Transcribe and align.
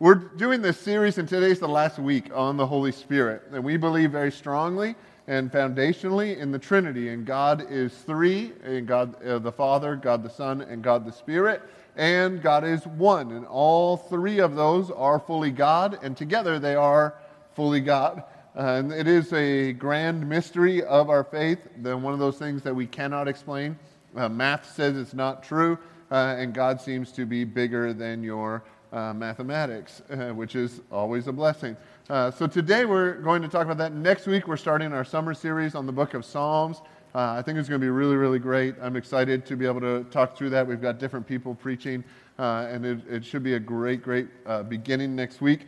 we're 0.00 0.14
doing 0.14 0.62
this 0.62 0.78
series, 0.78 1.18
and 1.18 1.28
today's 1.28 1.58
the 1.58 1.68
last 1.68 1.98
week 1.98 2.30
on 2.32 2.56
the 2.56 2.66
Holy 2.66 2.92
Spirit. 2.92 3.42
And 3.52 3.64
we 3.64 3.76
believe 3.76 4.12
very 4.12 4.30
strongly 4.30 4.94
and 5.26 5.50
foundationally 5.50 6.38
in 6.38 6.52
the 6.52 6.58
Trinity. 6.58 7.08
And 7.08 7.26
God 7.26 7.66
is 7.68 7.92
three, 7.92 8.52
and 8.62 8.86
God 8.86 9.20
uh, 9.24 9.40
the 9.40 9.50
Father, 9.50 9.96
God 9.96 10.22
the 10.22 10.30
Son, 10.30 10.60
and 10.60 10.84
God 10.84 11.04
the 11.04 11.10
Spirit. 11.10 11.62
And 11.96 12.40
God 12.40 12.62
is 12.62 12.86
one. 12.86 13.32
And 13.32 13.44
all 13.46 13.96
three 13.96 14.38
of 14.38 14.54
those 14.54 14.92
are 14.92 15.18
fully 15.18 15.50
God, 15.50 15.98
and 16.02 16.16
together 16.16 16.60
they 16.60 16.76
are 16.76 17.14
fully 17.54 17.80
God. 17.80 18.22
Uh, 18.56 18.62
and 18.62 18.92
it 18.92 19.08
is 19.08 19.32
a 19.32 19.72
grand 19.72 20.28
mystery 20.28 20.84
of 20.84 21.10
our 21.10 21.24
faith, 21.24 21.58
then 21.78 22.02
one 22.02 22.12
of 22.12 22.20
those 22.20 22.38
things 22.38 22.62
that 22.62 22.74
we 22.74 22.86
cannot 22.86 23.26
explain. 23.26 23.76
Uh, 24.14 24.28
math 24.28 24.72
says 24.72 24.96
it's 24.96 25.12
not 25.12 25.42
true, 25.42 25.76
uh, 26.12 26.36
and 26.38 26.54
God 26.54 26.80
seems 26.80 27.10
to 27.12 27.26
be 27.26 27.42
bigger 27.42 27.92
than 27.92 28.22
your 28.22 28.62
uh, 28.92 29.12
mathematics, 29.12 30.02
uh, 30.10 30.28
which 30.34 30.54
is 30.54 30.80
always 30.90 31.26
a 31.26 31.32
blessing. 31.32 31.76
Uh, 32.08 32.30
so 32.30 32.46
today 32.46 32.84
we're 32.84 33.14
going 33.14 33.42
to 33.42 33.48
talk 33.48 33.64
about 33.64 33.78
that. 33.78 33.92
Next 33.92 34.26
week 34.26 34.48
we're 34.48 34.56
starting 34.56 34.92
our 34.92 35.04
summer 35.04 35.34
series 35.34 35.74
on 35.74 35.86
the 35.86 35.92
book 35.92 36.14
of 36.14 36.24
Psalms. 36.24 36.80
Uh, 37.14 37.32
I 37.32 37.42
think 37.42 37.58
it's 37.58 37.68
going 37.68 37.80
to 37.80 37.84
be 37.84 37.90
really, 37.90 38.16
really 38.16 38.38
great. 38.38 38.74
I'm 38.80 38.96
excited 38.96 39.46
to 39.46 39.56
be 39.56 39.66
able 39.66 39.80
to 39.80 40.04
talk 40.04 40.36
through 40.36 40.50
that. 40.50 40.66
We've 40.66 40.80
got 40.80 40.98
different 40.98 41.26
people 41.26 41.54
preaching, 41.54 42.04
uh, 42.38 42.68
and 42.70 42.84
it, 42.84 43.00
it, 43.08 43.24
should 43.24 43.42
be 43.42 43.54
a 43.54 43.58
great, 43.58 44.02
great 44.02 44.28
uh, 44.46 44.62
beginning 44.62 45.16
next 45.16 45.40
week. 45.40 45.66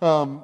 Um, 0.00 0.42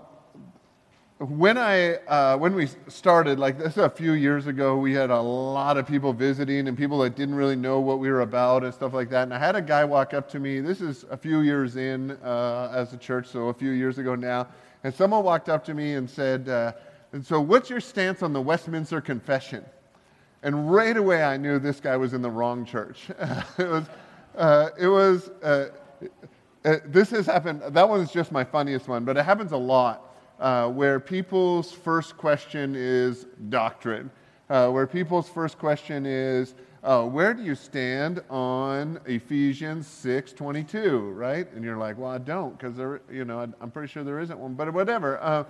when 1.29 1.57
I 1.57 1.95
uh, 1.95 2.37
when 2.37 2.55
we 2.55 2.69
started, 2.89 3.39
like 3.39 3.57
this 3.57 3.77
a 3.77 3.89
few 3.89 4.13
years 4.13 4.49
ago, 4.49 4.77
we 4.77 4.93
had 4.93 5.11
a 5.11 5.21
lot 5.21 5.77
of 5.77 5.87
people 5.87 6.13
visiting 6.13 6.67
and 6.67 6.77
people 6.77 6.99
that 6.99 7.15
didn't 7.15 7.37
really 7.37 7.55
know 7.55 7.79
what 7.79 8.01
we 8.01 8.11
were 8.11 8.23
about 8.23 8.65
and 8.65 8.75
stuff 8.75 8.93
like 8.93 9.09
that. 9.11 9.25
And 9.25 9.35
I 9.35 9.39
had 9.39 9.55
a 9.55 9.63
guy 9.63 9.85
walk 9.85 10.15
up 10.15 10.29
to 10.31 10.41
me. 10.41 10.59
This 10.61 10.81
is 10.81 11.05
a 11.11 11.17
few 11.17 11.41
years 11.41 11.77
in 11.77 12.13
uh, 12.25 12.73
as 12.75 12.93
a 12.93 12.97
church, 12.97 13.29
so 13.29 13.49
a 13.49 13.55
few 13.55 13.71
years 13.71 13.99
ago 13.99 14.17
now. 14.17 14.49
And 14.83 14.93
someone 14.93 15.23
walked 15.23 15.49
up 15.49 15.65
to 15.67 15.75
me 15.75 15.95
and 15.95 16.11
said, 16.11 16.49
uh, 16.49 16.73
"And 17.13 17.25
so, 17.25 17.41
what's 17.41 17.71
your 17.71 17.81
stance 17.81 18.23
on 18.25 18.33
the 18.33 18.41
Westminster 18.41 19.01
Confession?" 19.01 19.65
And 20.43 20.73
right 20.73 20.97
away, 20.97 21.23
I 21.23 21.37
knew 21.37 21.61
this 21.61 21.79
guy 21.79 21.97
was 21.97 22.15
in 22.15 22.23
the 22.23 22.31
wrong 22.31 22.65
church. 22.65 23.11
it 23.59 23.69
was, 23.69 23.85
uh, 24.37 24.71
it 24.77 24.89
was. 24.89 25.31
Uh, 25.41 25.69
uh, 26.65 26.77
this 26.87 27.11
has 27.11 27.27
happened. 27.27 27.63
That 27.71 27.89
one's 27.89 28.13
just 28.13 28.33
my 28.33 28.43
funniest 28.43 28.89
one, 28.89 29.05
but 29.05 29.17
it 29.17 29.25
happens 29.25 29.53
a 29.53 29.57
lot 29.57 30.12
uh, 30.43 30.69
where 30.69 30.99
people's 30.99 31.71
first 31.71 32.17
question 32.17 32.75
is 32.77 33.27
doctrine, 33.49 34.11
uh, 34.51 34.69
where 34.69 34.89
people's 34.89 35.29
first 35.29 35.57
question 35.57 36.05
is, 36.05 36.55
uh, 36.83 37.05
where 37.05 37.33
do 37.33 37.45
you 37.45 37.55
stand 37.55 38.21
on 38.29 38.99
Ephesians 39.07 39.87
6:22, 39.87 41.17
right? 41.17 41.51
And 41.53 41.65
you're 41.65 41.77
like, 41.77 41.97
well, 41.97 42.11
I 42.11 42.19
don't, 42.19 42.59
because 42.59 42.77
there, 42.77 43.01
you 43.09 43.25
know, 43.25 43.39
I'm 43.61 43.71
pretty 43.71 43.87
sure 43.87 44.03
there 44.03 44.19
isn't 44.19 44.37
one, 44.37 44.55
but 44.55 44.73
whatever. 44.73 45.23
Uh, 45.23 45.45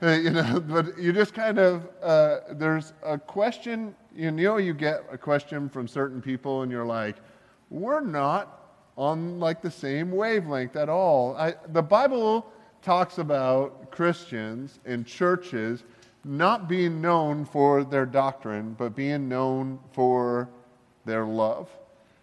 uh, 0.00 0.10
you 0.10 0.30
know, 0.30 0.60
but 0.68 0.96
you 0.96 1.12
just 1.12 1.34
kind 1.34 1.58
of 1.58 1.88
uh, 2.00 2.38
there's 2.52 2.92
a 3.02 3.18
question. 3.18 3.96
You 4.14 4.30
know, 4.30 4.58
you 4.58 4.74
get 4.74 5.02
a 5.10 5.18
question 5.18 5.68
from 5.68 5.88
certain 5.88 6.22
people, 6.22 6.62
and 6.62 6.70
you're 6.70 6.86
like, 6.86 7.16
we're 7.68 8.00
not 8.00 8.62
on 8.96 9.40
like 9.40 9.60
the 9.60 9.72
same 9.72 10.12
wavelength 10.12 10.76
at 10.76 10.88
all. 10.88 11.36
I, 11.36 11.54
the 11.72 11.82
Bible 11.82 12.52
talks 12.82 13.18
about 13.18 13.90
Christians 13.90 14.78
and 14.84 15.06
churches 15.06 15.84
not 16.24 16.68
being 16.68 17.00
known 17.00 17.44
for 17.44 17.84
their 17.84 18.06
doctrine, 18.06 18.74
but 18.78 18.96
being 18.96 19.28
known 19.28 19.78
for 19.92 20.48
their 21.04 21.24
love. 21.24 21.70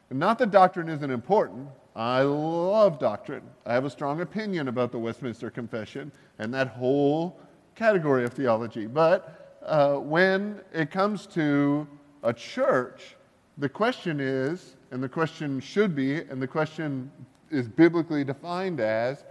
And 0.10 0.20
not 0.20 0.38
that 0.40 0.52
doctrine 0.52 0.90
isn't 0.90 1.10
important. 1.10 1.70
I 1.96 2.22
love 2.22 3.00
doctrine. 3.00 3.44
I 3.66 3.74
have 3.74 3.86
a 3.86 3.90
strong 3.90 4.22
opinion 4.22 4.68
about 4.68 4.92
the 4.92 5.00
Westminster 5.00 5.50
Confession 5.50 6.12
and 6.40 6.54
that 6.54 6.68
whole 6.68 7.40
category 7.76 8.26
of 8.26 8.34
theology. 8.34 8.88
But 8.88 9.60
uh, 9.64 9.96
when 9.96 10.60
it 10.74 10.92
comes 10.92 11.26
to 11.28 11.88
a 12.24 12.34
church, 12.34 13.16
the 13.58 13.70
question 13.70 14.20
is, 14.20 14.76
and 14.92 15.02
the 15.02 15.10
question 15.10 15.60
should 15.60 15.96
be, 15.96 16.18
and 16.18 16.42
the 16.42 16.48
question 16.48 17.12
is 17.52 17.68
biblically 17.68 18.24
defined 18.24 18.80
as, 18.80 19.24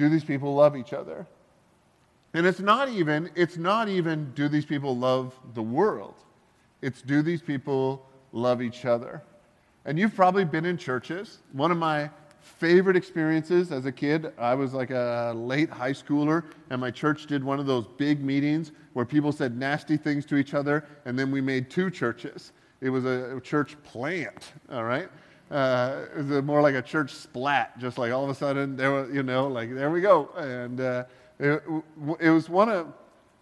do 0.00 0.08
these 0.08 0.24
people 0.24 0.54
love 0.54 0.76
each 0.76 0.92
other? 0.92 1.26
And 2.32 2.46
it's 2.46 2.60
not 2.60 2.88
even, 2.88 3.30
it's 3.34 3.56
not 3.56 3.88
even 3.88 4.32
do 4.34 4.48
these 4.48 4.64
people 4.64 4.96
love 4.96 5.34
the 5.54 5.62
world. 5.62 6.14
It's 6.80 7.02
do 7.02 7.22
these 7.22 7.42
people 7.42 8.06
love 8.32 8.62
each 8.62 8.84
other? 8.86 9.22
And 9.84 9.98
you've 9.98 10.14
probably 10.14 10.44
been 10.44 10.64
in 10.64 10.78
churches. 10.78 11.38
One 11.52 11.70
of 11.70 11.76
my 11.76 12.08
favorite 12.40 12.96
experiences 12.96 13.72
as 13.72 13.84
a 13.84 13.92
kid, 13.92 14.32
I 14.38 14.54
was 14.54 14.72
like 14.72 14.90
a 14.90 15.34
late 15.36 15.68
high 15.68 15.92
schooler, 15.92 16.44
and 16.70 16.80
my 16.80 16.90
church 16.90 17.26
did 17.26 17.44
one 17.44 17.60
of 17.60 17.66
those 17.66 17.86
big 17.98 18.24
meetings 18.24 18.72
where 18.94 19.04
people 19.04 19.32
said 19.32 19.58
nasty 19.58 19.98
things 19.98 20.24
to 20.26 20.36
each 20.36 20.54
other, 20.54 20.86
and 21.04 21.18
then 21.18 21.30
we 21.30 21.42
made 21.42 21.68
two 21.68 21.90
churches. 21.90 22.52
It 22.80 22.88
was 22.88 23.04
a 23.04 23.38
church 23.42 23.76
plant, 23.82 24.52
all 24.70 24.84
right? 24.84 25.10
Uh, 25.50 26.06
it 26.16 26.24
was 26.24 26.42
more 26.44 26.62
like 26.62 26.74
a 26.74 26.82
church 26.82 27.12
splat, 27.12 27.78
just 27.78 27.98
like 27.98 28.12
all 28.12 28.22
of 28.22 28.30
a 28.30 28.34
sudden 28.34 28.76
there 28.76 29.10
you 29.10 29.22
know, 29.22 29.48
like 29.48 29.74
there 29.74 29.90
we 29.90 30.00
go. 30.00 30.30
And 30.36 30.80
uh, 30.80 31.04
it, 31.38 31.62
it, 32.20 32.30
was 32.30 32.48
one 32.48 32.68
of, 32.68 32.92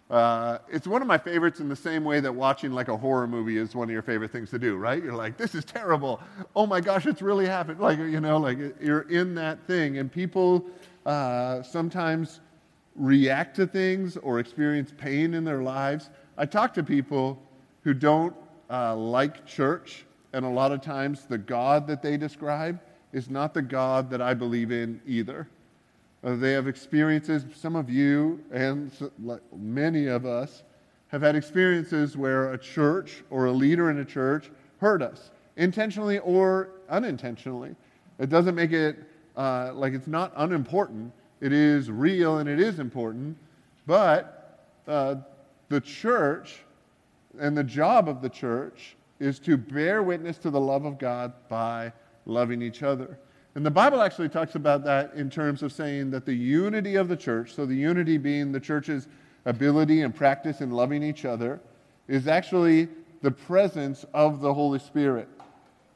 uh, 0.09 0.57
it's 0.69 0.87
one 0.87 1.01
of 1.01 1.07
my 1.07 1.17
favorites 1.17 1.59
in 1.59 1.69
the 1.69 1.75
same 1.75 2.03
way 2.03 2.19
that 2.19 2.33
watching 2.33 2.71
like 2.71 2.87
a 2.87 2.97
horror 2.97 3.27
movie 3.27 3.57
is 3.57 3.75
one 3.75 3.89
of 3.89 3.93
your 3.93 4.01
favorite 4.01 4.31
things 4.31 4.49
to 4.49 4.59
do, 4.59 4.75
right? 4.75 5.03
You're 5.03 5.15
like, 5.15 5.37
this 5.37 5.53
is 5.53 5.65
terrible. 5.65 6.19
Oh 6.55 6.65
my 6.65 6.81
gosh, 6.81 7.05
it's 7.05 7.21
really 7.21 7.45
happened. 7.45 7.79
Like, 7.79 7.99
you 7.99 8.21
know, 8.21 8.37
like 8.37 8.57
you're 8.81 9.01
in 9.01 9.35
that 9.35 9.67
thing. 9.67 9.99
And 9.99 10.11
people 10.11 10.65
uh, 11.05 11.61
sometimes 11.61 12.39
react 12.95 13.55
to 13.57 13.67
things 13.67 14.17
or 14.17 14.39
experience 14.39 14.91
pain 14.97 15.35
in 15.35 15.43
their 15.43 15.61
lives. 15.61 16.09
I 16.37 16.45
talk 16.45 16.73
to 16.73 16.83
people 16.83 17.41
who 17.83 17.93
don't 17.93 18.35
uh, 18.69 18.95
like 18.95 19.45
church 19.45 20.05
and 20.33 20.45
a 20.45 20.49
lot 20.49 20.71
of 20.71 20.81
times, 20.81 21.25
the 21.25 21.37
God 21.37 21.87
that 21.87 22.01
they 22.01 22.17
describe 22.17 22.79
is 23.13 23.29
not 23.29 23.53
the 23.53 23.61
God 23.61 24.09
that 24.11 24.21
I 24.21 24.33
believe 24.33 24.71
in 24.71 25.01
either. 25.07 25.47
Uh, 26.23 26.35
they 26.35 26.51
have 26.51 26.67
experiences, 26.67 27.45
some 27.55 27.75
of 27.75 27.89
you 27.89 28.43
and 28.51 28.91
many 29.55 30.07
of 30.07 30.25
us 30.25 30.63
have 31.07 31.21
had 31.21 31.35
experiences 31.35 32.15
where 32.15 32.53
a 32.53 32.57
church 32.57 33.23
or 33.29 33.45
a 33.45 33.51
leader 33.51 33.89
in 33.89 33.99
a 33.99 34.05
church 34.05 34.51
hurt 34.79 35.01
us, 35.01 35.31
intentionally 35.57 36.19
or 36.19 36.69
unintentionally. 36.89 37.75
It 38.19 38.29
doesn't 38.29 38.53
make 38.53 38.73
it 38.73 38.97
uh, 39.35 39.71
like 39.73 39.93
it's 39.93 40.07
not 40.07 40.33
unimportant. 40.35 41.11
It 41.41 41.53
is 41.53 41.89
real 41.89 42.39
and 42.39 42.49
it 42.49 42.59
is 42.59 42.79
important, 42.79 43.37
but 43.87 44.67
uh, 44.87 45.15
the 45.69 45.79
church 45.79 46.59
and 47.39 47.57
the 47.57 47.63
job 47.63 48.09
of 48.09 48.21
the 48.21 48.29
church 48.29 48.95
is 49.19 49.39
to 49.39 49.57
bear 49.57 50.01
witness 50.03 50.37
to 50.39 50.49
the 50.49 50.59
love 50.59 50.85
of 50.85 50.97
God 50.97 51.33
by 51.49 51.91
loving 52.25 52.61
each 52.61 52.83
other. 52.83 53.19
And 53.55 53.65
the 53.65 53.71
Bible 53.71 54.01
actually 54.01 54.29
talks 54.29 54.55
about 54.55 54.83
that 54.85 55.13
in 55.15 55.29
terms 55.29 55.63
of 55.63 55.73
saying 55.73 56.11
that 56.11 56.25
the 56.25 56.33
unity 56.33 56.95
of 56.95 57.07
the 57.07 57.17
church, 57.17 57.53
so 57.53 57.65
the 57.65 57.75
unity 57.75 58.17
being 58.17 58.51
the 58.51 58.59
church's 58.59 59.07
ability 59.45 60.01
and 60.01 60.15
practice 60.15 60.61
in 60.61 60.71
loving 60.71 61.03
each 61.03 61.25
other, 61.25 61.59
is 62.07 62.27
actually 62.27 62.87
the 63.21 63.31
presence 63.31 64.05
of 64.13 64.39
the 64.39 64.53
Holy 64.53 64.79
Spirit. 64.79 65.27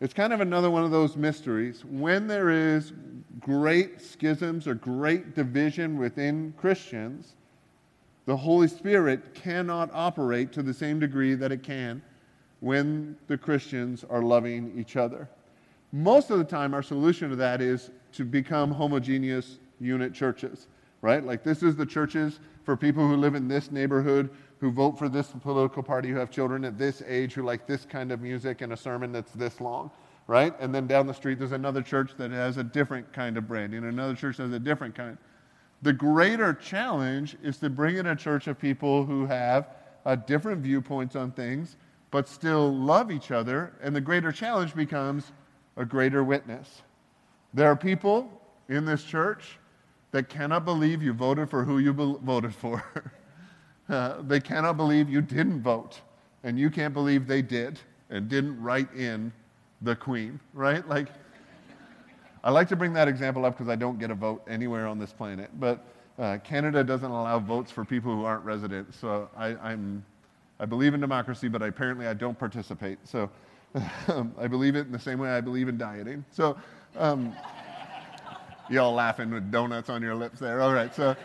It's 0.02 0.14
kind 0.14 0.34
of 0.34 0.42
another 0.42 0.70
one 0.70 0.84
of 0.84 0.92
those 0.92 1.16
mysteries. 1.16 1.86
When 1.86 2.28
there 2.28 2.50
is 2.50 2.92
great 3.40 4.02
schisms 4.02 4.68
or 4.68 4.74
great 4.74 5.34
division 5.34 5.98
within 5.98 6.54
Christians, 6.58 7.36
the 8.26 8.36
Holy 8.36 8.68
Spirit 8.68 9.34
cannot 9.34 9.90
operate 9.94 10.52
to 10.54 10.64
the 10.64 10.74
same 10.74 11.00
degree 11.00 11.36
that 11.36 11.52
it 11.52 11.64
can 11.64 12.02
when 12.64 13.18
the 13.28 13.38
Christians 13.38 14.06
are 14.10 14.22
loving 14.22 14.72
each 14.80 14.96
other. 14.96 15.28
Most 15.92 16.32
of 16.32 16.38
the 16.38 16.46
time, 16.46 16.74
our 16.74 16.82
solution 16.82 17.30
to 17.30 17.36
that 17.36 17.60
is 17.60 17.92
to 18.14 18.24
become 18.24 18.72
homogeneous 18.72 19.60
unit 19.82 20.14
churches, 20.14 20.68
right? 21.02 21.26
Like, 21.26 21.44
this 21.44 21.62
is 21.62 21.76
the 21.76 21.86
churches 21.86 22.40
for 22.64 22.78
people 22.78 23.06
who 23.06 23.18
live 23.18 23.36
in 23.36 23.50
this 23.50 23.70
neighborhood, 23.70 24.30
who 24.62 24.72
vote 24.72 24.98
for 24.98 25.10
this 25.10 25.28
political 25.42 25.84
party, 25.84 26.08
who 26.08 26.16
have 26.16 26.32
children 26.32 26.64
at 26.64 26.78
this 26.78 27.04
age, 27.06 27.34
who 27.34 27.44
like 27.44 27.68
this 27.68 27.84
kind 27.84 28.14
of 28.14 28.22
music 28.22 28.62
and 28.62 28.72
a 28.72 28.78
sermon 28.78 29.12
that's 29.12 29.34
this 29.34 29.60
long, 29.60 29.92
right? 30.28 30.58
And 30.62 30.74
then 30.74 30.88
down 30.88 31.06
the 31.06 31.14
street, 31.14 31.40
there's 31.40 31.52
another 31.52 31.82
church 31.82 32.12
that 32.18 32.32
has 32.32 32.56
a 32.56 32.64
different 32.64 33.12
kind 33.12 33.36
of 33.36 33.46
branding, 33.46 33.84
another 33.84 34.16
church 34.16 34.38
has 34.38 34.54
a 34.54 34.60
different 34.60 34.96
kind. 34.96 35.18
The 35.82 35.92
greater 35.92 36.54
challenge 36.54 37.36
is 37.44 37.58
to 37.58 37.70
bring 37.70 37.98
in 37.98 38.06
a 38.06 38.16
church 38.16 38.48
of 38.48 38.58
people 38.58 39.04
who 39.04 39.26
have 39.26 39.68
uh, 40.06 40.16
different 40.16 40.62
viewpoints 40.62 41.18
on 41.18 41.32
things 41.32 41.76
but 42.14 42.28
still 42.28 42.72
love 42.72 43.12
each 43.12 43.32
other. 43.32 43.74
And 43.82 43.96
the 43.96 44.00
greater 44.00 44.32
challenge 44.32 44.76
becomes 44.76 45.32
a 45.78 45.84
greater 45.84 46.24
witness. 46.24 46.84
There 47.56 47.68
are 47.68 47.76
people 47.76 48.30
in 48.70 48.86
this 48.86 49.04
church 49.04 49.58
that 50.12 50.30
cannot 50.30 50.64
believe 50.64 51.02
you 51.02 51.12
voted 51.12 51.50
for 51.50 51.64
who 51.64 51.80
you 51.80 51.92
be- 51.92 52.16
voted 52.22 52.54
for. 52.54 52.84
uh, 53.90 54.22
they 54.22 54.40
cannot 54.40 54.78
believe 54.78 55.10
you 55.10 55.22
didn't 55.22 55.64
vote. 55.64 56.02
And 56.44 56.60
you 56.60 56.70
can't 56.70 56.94
believe 56.94 57.26
they 57.26 57.42
did 57.42 57.80
and 58.12 58.30
didn't 58.30 58.62
write 58.62 58.94
in 58.94 59.34
the 59.82 59.96
queen, 59.96 60.40
right? 60.54 60.88
Like, 60.88 61.08
I 62.44 62.52
like 62.52 62.68
to 62.68 62.76
bring 62.76 62.94
that 62.94 63.08
example 63.08 63.44
up 63.44 63.58
because 63.58 63.70
I 63.70 63.76
don't 63.76 63.98
get 63.98 64.12
a 64.12 64.16
vote 64.16 64.44
anywhere 64.48 64.86
on 64.86 65.00
this 65.00 65.12
planet. 65.12 65.50
But 65.60 65.84
uh, 66.20 66.38
Canada 66.44 66.84
doesn't 66.84 67.10
allow 67.10 67.40
votes 67.40 67.72
for 67.72 67.84
people 67.84 68.14
who 68.14 68.24
aren't 68.24 68.46
residents. 68.46 69.00
So 69.00 69.30
I, 69.36 69.56
I'm, 69.56 70.06
I 70.64 70.66
believe 70.66 70.94
in 70.94 71.02
democracy, 71.02 71.50
but 71.50 71.62
apparently 71.62 72.08
I 72.08 72.14
don't 72.14 72.40
participate. 72.40 72.98
So 73.04 73.30
I 74.38 74.48
believe 74.48 74.78
it 74.78 74.86
in 74.86 74.94
the 74.94 75.00
same 75.00 75.20
way 75.20 75.28
I 75.30 75.42
believe 75.42 75.68
in 75.68 75.78
dieting. 75.78 76.24
So 76.32 76.56
um, 76.98 77.36
y'all 78.70 78.94
laughing 78.94 79.30
with 79.30 79.52
donuts 79.52 79.90
on 79.90 80.02
your 80.02 80.16
lips 80.16 80.40
there. 80.40 80.62
All 80.62 80.74
right. 80.74 80.96
So 80.96 81.18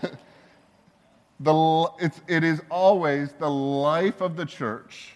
the, 1.40 1.90
it's, 1.98 2.20
it 2.28 2.44
is 2.44 2.60
always 2.70 3.32
the 3.32 3.48
life 3.48 4.20
of 4.20 4.36
the 4.36 4.44
church 4.44 5.14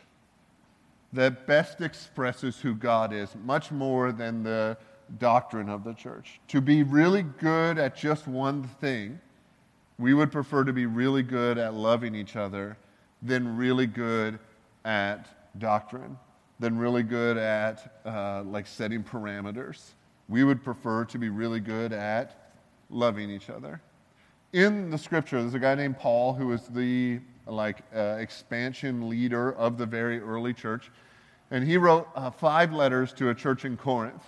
that 1.13 1.47
best 1.47 1.83
expresses 1.83 2.59
who 2.59 2.75
God 2.75 3.13
is, 3.13 3.37
much 3.45 3.71
more 3.71 4.13
than 4.13 4.43
the 4.43 4.79
doctrine 5.19 5.69
of 5.69 5.85
the 5.85 5.93
church. 5.93 6.41
To 6.49 6.63
be 6.63 6.85
really 6.85 7.25
good 7.25 7.77
at 7.77 7.95
just 7.95 8.27
one 8.27 8.63
thing, 8.81 9.21
we 9.99 10.15
would 10.15 10.33
prefer 10.33 10.65
to 10.65 10.73
be 10.73 10.87
really 10.87 11.23
good 11.23 11.59
at 11.59 11.75
loving 11.75 12.15
each 12.15 12.35
other 12.35 12.79
than 13.23 13.57
really 13.57 13.87
good 13.87 14.39
at 14.85 15.59
doctrine, 15.59 16.17
than 16.59 16.79
really 16.79 17.03
good 17.03 17.37
at 17.37 18.01
uh, 18.05 18.43
like 18.45 18.67
setting 18.67 19.03
parameters. 19.03 19.93
We 20.29 20.45
would 20.45 20.63
prefer 20.63 21.05
to 21.07 21.19
be 21.19 21.29
really 21.29 21.61
good 21.61 21.93
at 21.93 22.53
loving 22.89 23.31
each 23.31 23.51
other. 23.51 23.81
In 24.53 24.91
the 24.91 24.99
scripture, 24.99 25.41
there's 25.41 25.55
a 25.55 25.59
guy 25.59 25.75
named 25.75 25.99
Paul 25.99 26.35
who 26.35 26.49
was 26.49 26.67
the 26.69 27.21
like 27.47 27.83
uh, 27.95 28.17
expansion 28.19 29.09
leader 29.09 29.53
of 29.53 29.79
the 29.79 29.87
very 29.87 30.21
early 30.21 30.53
church, 30.53 30.91
and 31.51 31.67
he 31.67 31.77
wrote 31.77 32.09
uh, 32.15 32.31
five 32.31 32.73
letters 32.73 33.13
to 33.15 33.31
a 33.31 33.35
church 33.35 33.65
in 33.65 33.77
Corinth. 33.77 34.23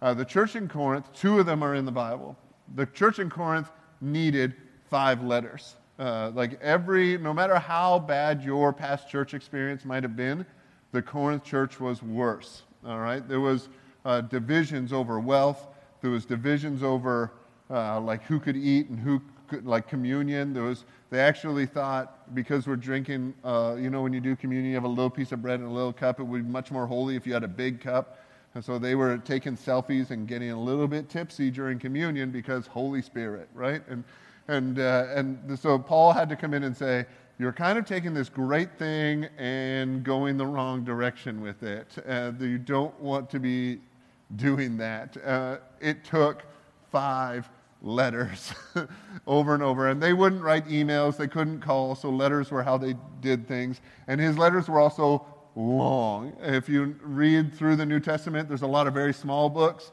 Uh, 0.00 0.14
the 0.14 0.24
church 0.24 0.56
in 0.56 0.68
Corinth, 0.68 1.12
two 1.12 1.38
of 1.38 1.46
them 1.46 1.62
are 1.62 1.74
in 1.74 1.84
the 1.84 1.92
Bible. 1.92 2.36
The 2.74 2.86
church 2.86 3.18
in 3.18 3.30
Corinth 3.30 3.70
needed 4.00 4.54
five 4.90 5.22
letters. 5.22 5.76
Uh, 6.02 6.32
like 6.34 6.60
every, 6.60 7.16
no 7.16 7.32
matter 7.32 7.56
how 7.56 7.96
bad 7.96 8.42
your 8.42 8.72
past 8.72 9.08
church 9.08 9.34
experience 9.34 9.84
might 9.84 10.02
have 10.02 10.16
been, 10.16 10.44
the 10.90 11.00
Corinth 11.00 11.44
church 11.44 11.78
was 11.78 12.02
worse. 12.02 12.62
All 12.84 12.98
right, 12.98 13.26
there 13.28 13.38
was 13.38 13.68
uh, 14.04 14.20
divisions 14.22 14.92
over 14.92 15.20
wealth. 15.20 15.68
There 16.00 16.10
was 16.10 16.24
divisions 16.24 16.82
over 16.82 17.34
uh, 17.70 18.00
like 18.00 18.24
who 18.24 18.40
could 18.40 18.56
eat 18.56 18.88
and 18.88 18.98
who 18.98 19.22
could, 19.46 19.64
like 19.64 19.86
communion. 19.86 20.52
There 20.52 20.64
was, 20.64 20.86
they 21.10 21.20
actually 21.20 21.66
thought 21.66 22.34
because 22.34 22.66
we're 22.66 22.74
drinking, 22.74 23.32
uh, 23.44 23.76
you 23.78 23.88
know, 23.88 24.02
when 24.02 24.12
you 24.12 24.20
do 24.20 24.34
communion, 24.34 24.70
you 24.70 24.74
have 24.74 24.82
a 24.82 24.88
little 24.88 25.08
piece 25.08 25.30
of 25.30 25.40
bread 25.40 25.60
and 25.60 25.68
a 25.68 25.72
little 25.72 25.92
cup. 25.92 26.18
It 26.18 26.24
would 26.24 26.44
be 26.44 26.50
much 26.50 26.72
more 26.72 26.84
holy 26.84 27.14
if 27.14 27.28
you 27.28 27.32
had 27.32 27.44
a 27.44 27.48
big 27.48 27.80
cup. 27.80 28.18
And 28.56 28.64
so 28.64 28.76
they 28.76 28.96
were 28.96 29.18
taking 29.18 29.56
selfies 29.56 30.10
and 30.10 30.26
getting 30.26 30.50
a 30.50 30.60
little 30.60 30.88
bit 30.88 31.08
tipsy 31.08 31.48
during 31.48 31.78
communion 31.78 32.32
because 32.32 32.66
Holy 32.66 33.02
Spirit, 33.02 33.48
right? 33.54 33.84
And, 33.88 34.02
and, 34.48 34.78
uh, 34.78 35.06
and 35.14 35.58
so 35.58 35.78
Paul 35.78 36.12
had 36.12 36.28
to 36.28 36.36
come 36.36 36.54
in 36.54 36.64
and 36.64 36.76
say, 36.76 37.06
You're 37.38 37.52
kind 37.52 37.78
of 37.78 37.86
taking 37.86 38.14
this 38.14 38.28
great 38.28 38.78
thing 38.78 39.28
and 39.38 40.02
going 40.04 40.36
the 40.36 40.46
wrong 40.46 40.84
direction 40.84 41.40
with 41.40 41.62
it. 41.62 41.96
Uh, 42.06 42.32
you 42.40 42.58
don't 42.58 42.98
want 43.00 43.30
to 43.30 43.40
be 43.40 43.80
doing 44.36 44.76
that. 44.78 45.16
Uh, 45.24 45.58
it 45.80 46.04
took 46.04 46.42
five 46.90 47.48
letters 47.82 48.54
over 49.26 49.54
and 49.54 49.62
over. 49.62 49.88
And 49.88 50.02
they 50.02 50.12
wouldn't 50.12 50.42
write 50.42 50.66
emails, 50.68 51.16
they 51.16 51.28
couldn't 51.28 51.60
call, 51.60 51.94
so 51.94 52.10
letters 52.10 52.50
were 52.50 52.62
how 52.62 52.78
they 52.78 52.94
did 53.20 53.46
things. 53.46 53.80
And 54.06 54.20
his 54.20 54.38
letters 54.38 54.68
were 54.68 54.80
also 54.80 55.26
long. 55.56 56.32
If 56.40 56.68
you 56.68 56.96
read 57.02 57.54
through 57.54 57.76
the 57.76 57.86
New 57.86 58.00
Testament, 58.00 58.48
there's 58.48 58.62
a 58.62 58.66
lot 58.66 58.86
of 58.86 58.94
very 58.94 59.12
small 59.12 59.48
books. 59.48 59.92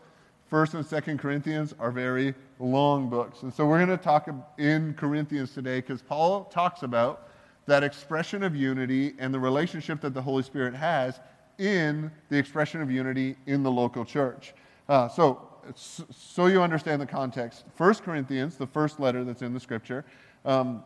First 0.49 0.73
and 0.73 0.83
Second 0.83 1.19
Corinthians 1.19 1.75
are 1.79 1.91
very 1.91 2.33
long 2.57 3.07
books. 3.07 3.43
And 3.43 3.53
so 3.53 3.67
we're 3.67 3.85
going 3.85 3.95
to 3.95 4.03
talk 4.03 4.27
in 4.57 4.95
Corinthians 4.95 5.53
today 5.53 5.79
because 5.79 6.01
Paul 6.01 6.45
talks 6.45 6.81
about 6.81 7.29
that 7.67 7.83
expression 7.83 8.41
of 8.41 8.55
unity 8.55 9.13
and 9.19 9.31
the 9.31 9.39
relationship 9.39 10.01
that 10.01 10.15
the 10.15 10.21
Holy 10.21 10.41
Spirit 10.41 10.73
has 10.73 11.19
in 11.59 12.09
the 12.29 12.37
expression 12.37 12.81
of 12.81 12.89
unity 12.89 13.35
in 13.45 13.61
the 13.61 13.69
local 13.69 14.03
church. 14.03 14.55
Uh, 14.87 15.07
so, 15.07 15.47
so 15.75 16.47
you 16.47 16.63
understand 16.63 16.99
the 16.99 17.05
context, 17.05 17.65
1 17.77 17.93
Corinthians, 17.95 18.57
the 18.57 18.65
first 18.65 18.99
letter 18.99 19.23
that's 19.23 19.43
in 19.43 19.53
the 19.53 19.59
scripture, 19.59 20.03
um, 20.45 20.83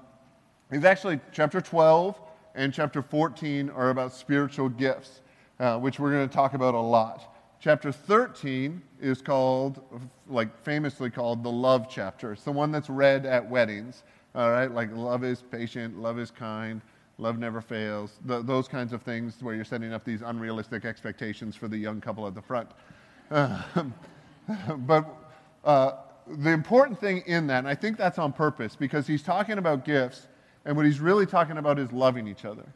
is 0.72 0.84
actually 0.84 1.22
chapter 1.32 1.62
12 1.62 2.20
and 2.56 2.74
chapter 2.74 3.02
14 3.02 3.70
are 3.70 3.92
about 3.92 4.12
spiritual 4.12 4.68
gifts, 4.68 5.22
uh, 5.62 5.80
which 5.80 6.02
we're 6.02 6.12
going 6.12 6.28
to 6.28 6.36
talk 6.36 6.54
about 6.54 6.74
a 6.74 6.80
lot. 6.80 7.33
Chapter 7.64 7.94
13 7.94 8.82
is 9.00 9.22
called, 9.22 9.82
like 10.28 10.54
famously 10.66 11.10
called, 11.10 11.44
the 11.44 11.50
love 11.50 11.88
chapter. 11.90 12.34
It's 12.34 12.44
the 12.44 12.52
one 12.52 12.74
that's 12.74 12.90
read 12.90 13.26
at 13.26 13.50
weddings, 13.50 14.04
all 14.36 14.52
right? 14.52 14.70
Like 14.70 14.94
love 14.94 15.24
is 15.24 15.44
patient, 15.44 15.98
love 15.98 16.20
is 16.20 16.30
kind, 16.30 16.82
love 17.20 17.40
never 17.40 17.62
fails, 17.62 18.20
those 18.26 18.68
kinds 18.68 18.92
of 18.92 19.02
things 19.02 19.42
where 19.42 19.56
you're 19.56 19.64
setting 19.64 19.94
up 19.94 20.04
these 20.04 20.22
unrealistic 20.22 20.84
expectations 20.84 21.56
for 21.56 21.70
the 21.70 21.78
young 21.78 22.02
couple 22.02 22.28
at 22.28 22.36
the 22.36 22.42
front. 22.42 22.70
But 24.80 25.08
uh, 25.64 25.94
the 26.28 26.50
important 26.50 27.00
thing 27.00 27.24
in 27.28 27.48
that, 27.48 27.60
and 27.60 27.68
I 27.70 27.76
think 27.76 27.96
that's 27.96 28.20
on 28.20 28.34
purpose, 28.34 28.76
because 28.76 29.08
he's 29.08 29.24
talking 29.24 29.58
about 29.58 29.86
gifts 29.86 30.28
and 30.66 30.76
what 30.76 30.86
he's 30.86 31.00
really 31.00 31.26
talking 31.26 31.58
about 31.58 31.80
is 31.80 31.94
loving 31.94 32.28
each 32.28 32.44
other. 32.44 32.68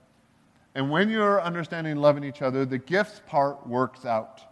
And 0.76 0.90
when 0.90 1.10
you're 1.10 1.42
understanding 1.42 1.98
loving 1.98 2.24
each 2.24 2.42
other, 2.42 2.64
the 2.64 2.78
gifts 2.78 3.22
part 3.28 3.68
works 3.68 4.06
out. 4.06 4.44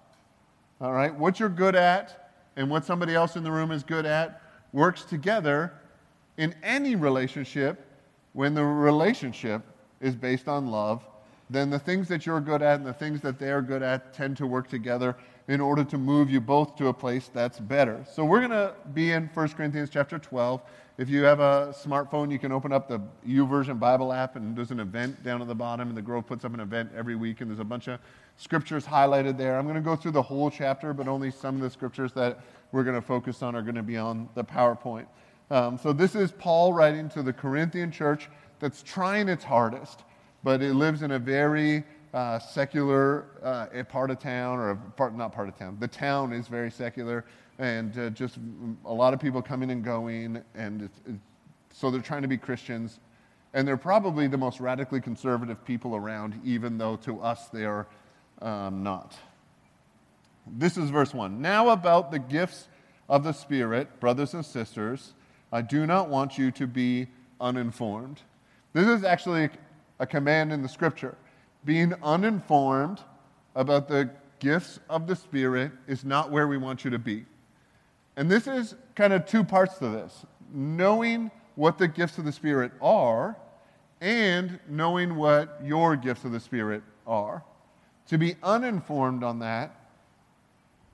All 0.81 0.94
right? 0.94 1.13
What 1.13 1.39
you're 1.39 1.50
good 1.50 1.75
at 1.75 2.31
and 2.56 2.69
what 2.69 2.86
somebody 2.86 3.16
else 3.16 3.36
in 3.36 3.44
the 3.44 3.51
room 3.51 3.72
is 3.72 3.83
good 3.83 4.06
at 4.06 4.42
works 4.74 5.04
together 5.04 5.74
in 6.38 6.54
any 6.63 6.95
relationship 6.95 7.86
when 8.33 8.54
the 8.54 8.63
relationship 8.63 9.62
is 10.01 10.16
based 10.16 10.48
on 10.48 10.68
love. 10.68 11.06
Then 11.50 11.69
the 11.69 11.80
things 11.80 12.07
that 12.10 12.25
you're 12.25 12.42
good 12.42 12.62
at 12.62 12.77
and 12.77 12.86
the 12.86 12.94
things 12.94 13.22
that 13.22 13.39
they're 13.39 13.62
good 13.62 13.83
at 13.83 14.13
tend 14.13 14.36
to 14.38 14.48
work 14.48 14.68
together 14.68 15.16
in 15.47 15.62
order 15.62 15.83
to 15.83 15.97
move 15.97 16.30
you 16.30 16.42
both 16.42 16.75
to 16.75 16.88
a 16.88 16.94
place 16.94 17.30
that's 17.33 17.59
better. 17.59 18.03
So 18.12 18.25
we're 18.25 18.39
going 18.39 18.51
to 18.51 18.74
be 18.94 19.12
in 19.12 19.30
1 19.33 19.50
Corinthians 19.50 19.89
chapter 19.92 20.18
12. 20.18 20.62
If 20.97 21.09
you 21.09 21.24
have 21.24 21.39
a 21.39 21.75
smartphone, 21.77 22.31
you 22.31 22.39
can 22.39 22.51
open 22.51 22.71
up 22.71 22.88
the 22.88 23.00
YouVersion 23.27 23.80
Bible 23.80 24.13
app, 24.13 24.38
and 24.38 24.56
there's 24.56 24.71
an 24.71 24.80
event 24.80 25.21
down 25.24 25.42
at 25.42 25.47
the 25.47 25.56
bottom, 25.56 25.89
and 25.89 25.97
the 25.97 26.01
Grove 26.01 26.25
puts 26.25 26.45
up 26.45 26.53
an 26.53 26.62
event 26.62 26.89
every 26.95 27.15
week, 27.15 27.42
and 27.42 27.50
there's 27.50 27.59
a 27.59 27.65
bunch 27.65 27.88
of 27.88 28.00
scriptures 28.38 28.86
highlighted 28.86 29.38
there. 29.38 29.57
I'm 29.57 29.65
going 29.65 29.75
to 29.75 29.81
go 29.81 29.95
through 29.95 30.12
the 30.12 30.21
whole 30.21 30.50
chapter, 30.50 30.94
but 30.94 31.07
only 31.07 31.30
some 31.30 31.56
of 31.56 31.62
the 31.62 31.69
scriptures 31.69 32.12
that 32.13 32.39
we're 32.71 32.83
going 32.83 32.95
to 32.95 33.06
focus 33.06 33.44
on 33.44 33.56
are 33.56 33.62
going 33.62 33.75
to 33.75 33.83
be 33.83 33.98
on 33.98 34.30
the 34.36 34.44
PowerPoint. 34.44 35.06
Um, 35.51 35.77
so 35.77 35.94
this 35.94 36.15
is 36.15 36.31
Paul 36.31 36.74
writing 36.74 37.08
to 37.10 37.22
the 37.22 37.34
Corinthian 37.34 37.91
church 37.91 38.29
that's 38.60 38.81
trying 38.81 39.29
its 39.29 39.43
hardest, 39.43 40.03
but 40.43 40.62
it 40.62 40.74
lives 40.74 41.03
in 41.03 41.12
a 41.12 41.19
very 41.19 41.84
uh, 42.15 42.39
secular 42.39 43.25
uh, 43.43 43.84
part 43.84 44.10
of 44.10 44.17
town, 44.17 44.57
or 44.57 44.75
part, 44.95 45.15
not 45.15 45.34
part 45.34 45.50
of 45.50 45.57
town. 45.60 45.77
The 45.79 45.88
town 45.88 46.34
is 46.34 46.48
very 46.48 46.72
secular 46.72 47.25
and 47.60 47.98
uh, 47.98 48.10
just 48.10 48.38
a 48.86 48.93
lot 48.93 49.13
of 49.13 49.19
people 49.19 49.41
coming 49.41 49.72
and 49.72 49.84
going, 49.84 50.41
and 50.55 50.84
it's, 50.84 51.00
it's, 51.05 51.19
so 51.72 51.91
they're 51.91 52.01
trying 52.01 52.22
to 52.22 52.27
be 52.27 52.38
Christians, 52.38 53.00
and 53.53 53.67
they're 53.67 53.77
probably 53.77 54.27
the 54.27 54.38
most 54.38 54.60
radically 54.60 55.00
conservative 55.00 55.63
people 55.65 55.95
around, 55.95 56.39
even 56.43 56.77
though 56.77 56.95
to 56.98 57.22
us 57.22 57.48
they 57.48 57.65
are 57.65 57.88
um, 58.41 58.84
not. 58.84 59.15
This 60.48 60.77
is 60.77 60.89
verse 60.89 61.13
1. 61.13 61.41
Now, 61.41 61.69
about 61.69 62.12
the 62.12 62.19
gifts 62.19 62.67
of 63.10 63.24
the 63.24 63.31
Spirit, 63.31 64.00
brothers 64.00 64.34
and 64.34 64.45
sisters, 64.45 65.13
I 65.51 65.62
do 65.62 65.86
not 65.86 66.10
want 66.10 66.38
you 66.38 66.51
to 66.51 66.67
be 66.67 67.07
uninformed. 67.39 68.22
This 68.74 68.88
is 68.88 69.03
actually 69.03 69.50
a 70.00 70.05
command 70.05 70.51
in 70.51 70.62
the 70.62 70.69
scripture. 70.69 71.15
Being 71.65 71.93
uninformed 72.03 73.01
about 73.55 73.88
the 73.88 74.12
gifts 74.39 74.79
of 74.89 75.07
the 75.07 75.15
Spirit 75.15 75.72
is 75.88 76.05
not 76.05 76.31
where 76.31 76.48
we 76.48 76.57
want 76.57 76.86
you 76.86 76.91
to 76.91 77.00
be. 77.00 77.25
And 78.15 78.29
this 78.29 78.48
is 78.48 78.75
kind 78.95 79.12
of 79.12 79.25
two 79.25 79.43
parts 79.43 79.77
to 79.79 79.89
this 79.89 80.25
knowing 80.53 81.31
what 81.55 81.77
the 81.77 81.88
gifts 81.88 82.17
of 82.17 82.25
the 82.25 82.31
Spirit 82.31 82.72
are 82.81 83.36
and 84.01 84.60
knowing 84.69 85.15
what 85.15 85.60
your 85.63 85.95
gifts 85.95 86.24
of 86.24 86.31
the 86.31 86.39
Spirit 86.39 86.84
are. 87.07 87.43
To 88.07 88.17
be 88.17 88.36
uninformed 88.43 89.24
on 89.24 89.39
that 89.39 89.75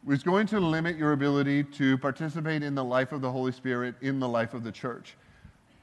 was 0.04 0.24
going 0.24 0.48
to 0.48 0.60
limit 0.60 0.98
your 0.98 1.12
ability 1.12 1.64
to 1.64 1.98
participate 1.98 2.64
in 2.64 2.74
the 2.74 2.84
life 2.84 3.12
of 3.12 3.22
the 3.22 3.32
Holy 3.32 3.52
Spirit 3.52 3.96
in 4.02 4.20
the 4.20 4.28
life 4.28 4.54
of 4.54 4.64
the 4.64 4.72
church. 4.72 5.16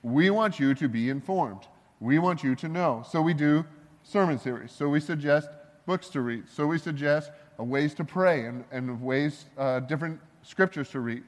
We 0.02 0.30
want 0.30 0.59
you 0.59 0.75
to 0.75 0.88
be 0.88 1.11
informed. 1.11 1.68
We 2.00 2.18
want 2.18 2.42
you 2.42 2.54
to 2.57 2.68
know. 2.68 3.04
So 3.09 3.21
we 3.21 3.35
do 3.35 3.64
sermon 4.09 4.38
series. 4.38 4.73
So 4.73 4.88
we 4.88 5.00
suggest 5.00 5.50
books 5.85 6.09
to 6.11 6.23
read. 6.23 6.49
So 6.49 6.67
we 6.67 6.79
suggest 6.79 7.31
ways 7.59 7.93
to 7.95 8.05
pray 8.05 8.47
and, 8.47 8.65
and 8.73 9.03
ways, 9.03 9.45
uh, 9.59 9.81
different 9.81 10.19
scriptures 10.43 10.88
to 10.91 11.00
read 11.00 11.25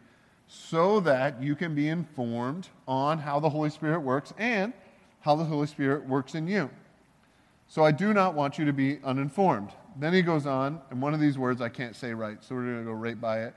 so 0.46 0.98
that 1.00 1.42
you 1.42 1.54
can 1.54 1.74
be 1.74 1.88
informed 1.88 2.68
on 2.88 3.18
how 3.18 3.38
the 3.38 3.50
Holy 3.50 3.68
Spirit 3.68 4.00
works 4.00 4.32
and 4.38 4.72
how 5.20 5.36
the 5.36 5.44
Holy 5.44 5.66
Spirit 5.66 6.06
works 6.06 6.34
in 6.34 6.48
you. 6.48 6.70
So 7.68 7.84
I 7.84 7.92
do 7.92 8.14
not 8.14 8.34
want 8.34 8.58
you 8.58 8.64
to 8.64 8.72
be 8.72 8.98
uninformed. 9.04 9.70
Then 9.96 10.14
he 10.14 10.22
goes 10.22 10.46
on, 10.46 10.80
and 10.90 11.02
one 11.02 11.12
of 11.12 11.20
these 11.20 11.36
words 11.36 11.60
I 11.60 11.68
can't 11.68 11.94
say 11.94 12.14
right, 12.14 12.42
so 12.42 12.54
we're 12.54 12.64
going 12.64 12.78
to 12.78 12.84
go 12.84 12.92
right 12.92 13.20
by 13.20 13.42
it. 13.42 13.54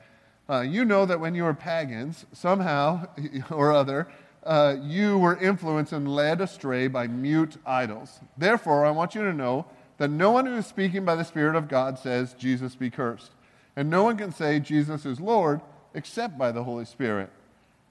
Uh, 0.49 0.61
you 0.61 0.83
know 0.83 1.05
that 1.05 1.19
when 1.19 1.33
you 1.33 1.43
were 1.43 1.53
pagans, 1.53 2.25
somehow 2.33 3.07
or 3.49 3.71
other, 3.71 4.09
uh, 4.45 4.75
you 4.81 5.17
were 5.17 5.37
influenced 5.37 5.93
and 5.93 6.13
led 6.13 6.41
astray 6.41 6.87
by 6.87 7.07
mute 7.07 7.57
idols. 7.65 8.19
Therefore, 8.37 8.85
I 8.85 8.91
want 8.91 9.15
you 9.15 9.21
to 9.21 9.33
know 9.33 9.65
that 9.97 10.09
no 10.09 10.31
one 10.31 10.45
who 10.45 10.55
is 10.55 10.67
speaking 10.67 11.05
by 11.05 11.15
the 11.15 11.23
Spirit 11.23 11.55
of 11.55 11.67
God 11.67 11.97
says, 11.97 12.33
Jesus 12.33 12.75
be 12.75 12.89
cursed. 12.89 13.31
And 13.75 13.89
no 13.89 14.03
one 14.03 14.17
can 14.17 14.31
say, 14.31 14.59
Jesus 14.59 15.05
is 15.05 15.19
Lord, 15.19 15.61
except 15.93 16.37
by 16.37 16.51
the 16.51 16.63
Holy 16.63 16.85
Spirit. 16.85 17.29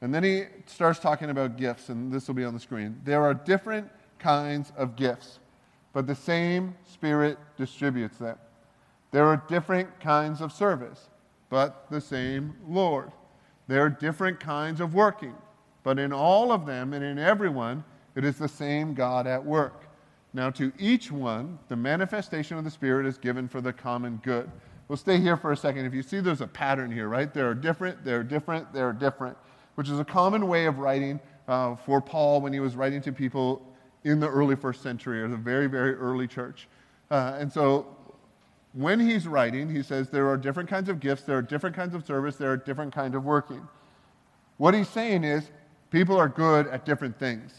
And 0.00 0.12
then 0.12 0.24
he 0.24 0.44
starts 0.66 0.98
talking 0.98 1.30
about 1.30 1.56
gifts, 1.56 1.88
and 1.88 2.12
this 2.12 2.26
will 2.26 2.34
be 2.34 2.44
on 2.44 2.54
the 2.54 2.60
screen. 2.60 3.00
There 3.04 3.22
are 3.22 3.34
different 3.34 3.88
kinds 4.18 4.72
of 4.76 4.96
gifts, 4.96 5.38
but 5.92 6.06
the 6.06 6.14
same 6.14 6.74
Spirit 6.92 7.38
distributes 7.56 8.18
them. 8.18 8.36
There 9.12 9.26
are 9.26 9.42
different 9.48 10.00
kinds 10.00 10.40
of 10.40 10.52
service, 10.52 11.08
but 11.50 11.86
the 11.90 12.00
same 12.00 12.56
Lord. 12.68 13.12
There 13.68 13.84
are 13.84 13.90
different 13.90 14.40
kinds 14.40 14.80
of 14.80 14.94
working, 14.94 15.34
but 15.82 15.98
in 15.98 16.12
all 16.12 16.52
of 16.52 16.66
them 16.66 16.92
and 16.92 17.04
in 17.04 17.18
everyone, 17.18 17.84
it 18.14 18.24
is 18.24 18.36
the 18.36 18.48
same 18.48 18.94
God 18.94 19.26
at 19.26 19.44
work. 19.44 19.84
Now, 20.34 20.50
to 20.50 20.72
each 20.78 21.12
one, 21.12 21.58
the 21.68 21.76
manifestation 21.76 22.56
of 22.56 22.64
the 22.64 22.70
Spirit 22.70 23.06
is 23.06 23.18
given 23.18 23.48
for 23.48 23.60
the 23.60 23.72
common 23.72 24.20
good. 24.22 24.50
We'll 24.88 24.96
stay 24.96 25.18
here 25.18 25.36
for 25.36 25.52
a 25.52 25.56
second. 25.56 25.84
If 25.84 25.94
you 25.94 26.02
see, 26.02 26.20
there's 26.20 26.40
a 26.40 26.46
pattern 26.46 26.90
here, 26.90 27.08
right? 27.08 27.32
There 27.32 27.48
are 27.48 27.54
different, 27.54 28.04
they're 28.04 28.22
different, 28.22 28.72
they're 28.72 28.92
different, 28.92 29.36
which 29.74 29.88
is 29.88 29.98
a 29.98 30.04
common 30.04 30.48
way 30.48 30.66
of 30.66 30.78
writing 30.78 31.20
uh, 31.48 31.76
for 31.76 32.00
Paul 32.00 32.40
when 32.40 32.52
he 32.52 32.60
was 32.60 32.76
writing 32.76 33.00
to 33.02 33.12
people 33.12 33.62
in 34.04 34.20
the 34.20 34.28
early 34.28 34.56
first 34.56 34.82
century 34.82 35.22
or 35.22 35.28
the 35.28 35.36
very, 35.36 35.66
very 35.66 35.94
early 35.94 36.26
church. 36.26 36.68
Uh, 37.10 37.36
and 37.38 37.52
so 37.52 37.86
when 38.72 38.98
he's 38.98 39.28
writing, 39.28 39.68
he 39.68 39.82
says 39.82 40.08
there 40.08 40.28
are 40.28 40.36
different 40.36 40.68
kinds 40.68 40.88
of 40.88 40.98
gifts, 40.98 41.22
there 41.22 41.36
are 41.36 41.42
different 41.42 41.76
kinds 41.76 41.94
of 41.94 42.04
service, 42.04 42.36
there 42.36 42.50
are 42.50 42.56
different 42.56 42.94
kinds 42.94 43.14
of 43.14 43.24
working. 43.24 43.66
What 44.56 44.74
he's 44.74 44.88
saying 44.88 45.24
is 45.24 45.50
people 45.92 46.16
are 46.16 46.28
good 46.28 46.66
at 46.68 46.84
different 46.84 47.16
things. 47.18 47.52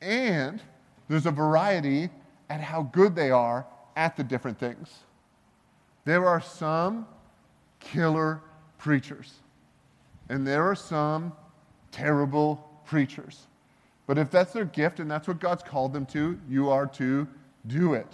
And 0.00 0.62
there's 1.08 1.26
a 1.26 1.30
variety 1.30 2.10
at 2.48 2.60
how 2.60 2.82
good 2.82 3.14
they 3.16 3.30
are 3.30 3.66
at 3.96 4.16
the 4.16 4.22
different 4.22 4.58
things. 4.58 5.00
There 6.04 6.26
are 6.26 6.40
some 6.40 7.06
killer 7.80 8.40
preachers, 8.78 9.34
and 10.28 10.46
there 10.46 10.64
are 10.64 10.74
some 10.74 11.32
terrible 11.90 12.56
preachers. 12.84 13.46
But 14.06 14.18
if 14.18 14.30
that's 14.30 14.52
their 14.52 14.64
gift 14.64 15.00
and 15.00 15.10
that's 15.10 15.26
what 15.26 15.40
God's 15.40 15.62
called 15.62 15.92
them 15.92 16.06
to, 16.06 16.38
you 16.48 16.70
are 16.70 16.86
to 16.86 17.26
do 17.66 17.94
it 17.94 18.06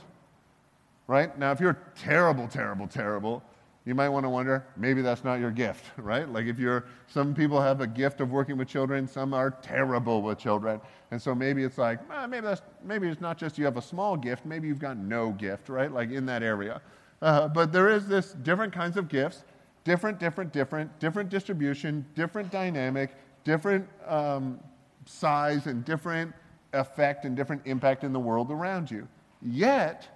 right? 1.07 1.37
Now, 1.39 1.53
if 1.53 1.61
you're 1.61 1.79
terrible, 1.97 2.49
terrible, 2.49 2.87
terrible, 2.87 3.43
you 3.87 3.95
might 3.95 4.09
want 4.09 4.25
to 4.25 4.29
wonder 4.29 4.67
maybe 4.77 5.01
that's 5.01 5.25
not 5.25 5.41
your 5.41 5.53
gift, 5.53 5.85
right? 5.97 6.29
Like 6.29 6.47
if 6.47 6.59
you're, 6.59 6.85
some 7.07 7.35
people 7.35 7.61
have 7.61 7.81
a 7.81 7.87
gift 7.87 8.21
of 8.21 8.31
working 8.31 8.59
with 8.59 8.69
children, 8.69 9.07
some 9.07 9.33
are 9.33 9.51
terrible 9.51 10.21
with 10.21 10.39
children. 10.39 10.81
And 11.13 11.23
so 11.23 11.35
maybe 11.35 11.63
it's 11.63 11.79
like, 11.79 12.01
eh, 12.13 12.27
maybe, 12.27 12.45
that's, 12.45 12.63
maybe 12.85 13.09
it's 13.09 13.21
not 13.21 13.39
just 13.39 13.57
you 13.57 13.65
have 13.65 13.77
a 13.77 13.83
small 13.83 14.17
gift, 14.17 14.45
maybe 14.45 14.67
you've 14.69 14.81
got 14.81 14.97
no 14.97 15.31
gift, 15.31 15.69
right? 15.69 15.91
Like 15.91 16.11
in 16.11 16.27
that 16.27 16.43
area. 16.43 16.83
Uh, 17.23 17.49
but 17.49 17.73
there 17.73 17.89
is 17.89 18.07
this 18.07 18.33
different 18.33 18.73
kinds 18.73 18.97
of 18.97 19.09
gifts, 19.09 19.45
different, 19.85 20.19
different, 20.19 20.53
different, 20.53 20.99
different 20.99 21.31
distribution, 21.31 22.05
different 22.15 22.51
dynamic, 22.51 23.15
different 23.45 23.89
um, 24.07 24.59
size, 25.07 25.69
and 25.69 25.85
different 25.85 26.35
effect 26.73 27.25
and 27.25 27.37
different 27.37 27.63
impact 27.65 28.03
in 28.03 28.13
the 28.13 28.19
world 28.19 28.51
around 28.51 28.91
you. 28.91 29.07
Yet, 29.41 30.09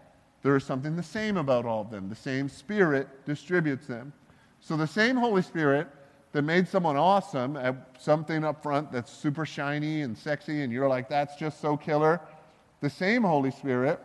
there 0.42 0.56
is 0.56 0.64
something 0.64 0.96
the 0.96 1.02
same 1.02 1.36
about 1.36 1.66
all 1.66 1.82
of 1.82 1.90
them. 1.90 2.08
The 2.08 2.14
same 2.14 2.48
Spirit 2.48 3.26
distributes 3.26 3.86
them. 3.86 4.12
So 4.60 4.76
the 4.76 4.86
same 4.86 5.16
Holy 5.16 5.42
Spirit 5.42 5.88
that 6.32 6.42
made 6.42 6.68
someone 6.68 6.96
awesome 6.96 7.56
at 7.56 7.74
something 7.98 8.44
up 8.44 8.62
front 8.62 8.92
that's 8.92 9.10
super 9.12 9.44
shiny 9.44 10.02
and 10.02 10.16
sexy, 10.16 10.62
and 10.62 10.72
you're 10.72 10.88
like, 10.88 11.08
that's 11.08 11.36
just 11.36 11.60
so 11.60 11.76
killer, 11.76 12.20
the 12.80 12.90
same 12.90 13.22
Holy 13.22 13.50
Spirit 13.50 14.00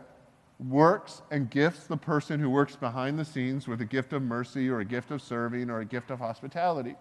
works 0.58 1.22
and 1.30 1.50
gifts 1.50 1.86
the 1.86 1.96
person 1.96 2.40
who 2.40 2.48
works 2.48 2.76
behind 2.76 3.18
the 3.18 3.24
scenes 3.24 3.68
with 3.68 3.80
a 3.80 3.84
gift 3.84 4.12
of 4.12 4.22
mercy 4.22 4.68
or 4.68 4.80
a 4.80 4.84
gift 4.84 5.10
of 5.10 5.20
serving 5.22 5.70
or 5.70 5.80
a 5.80 5.84
gift 5.84 6.10
of 6.10 6.18
hospitality. 6.18 6.94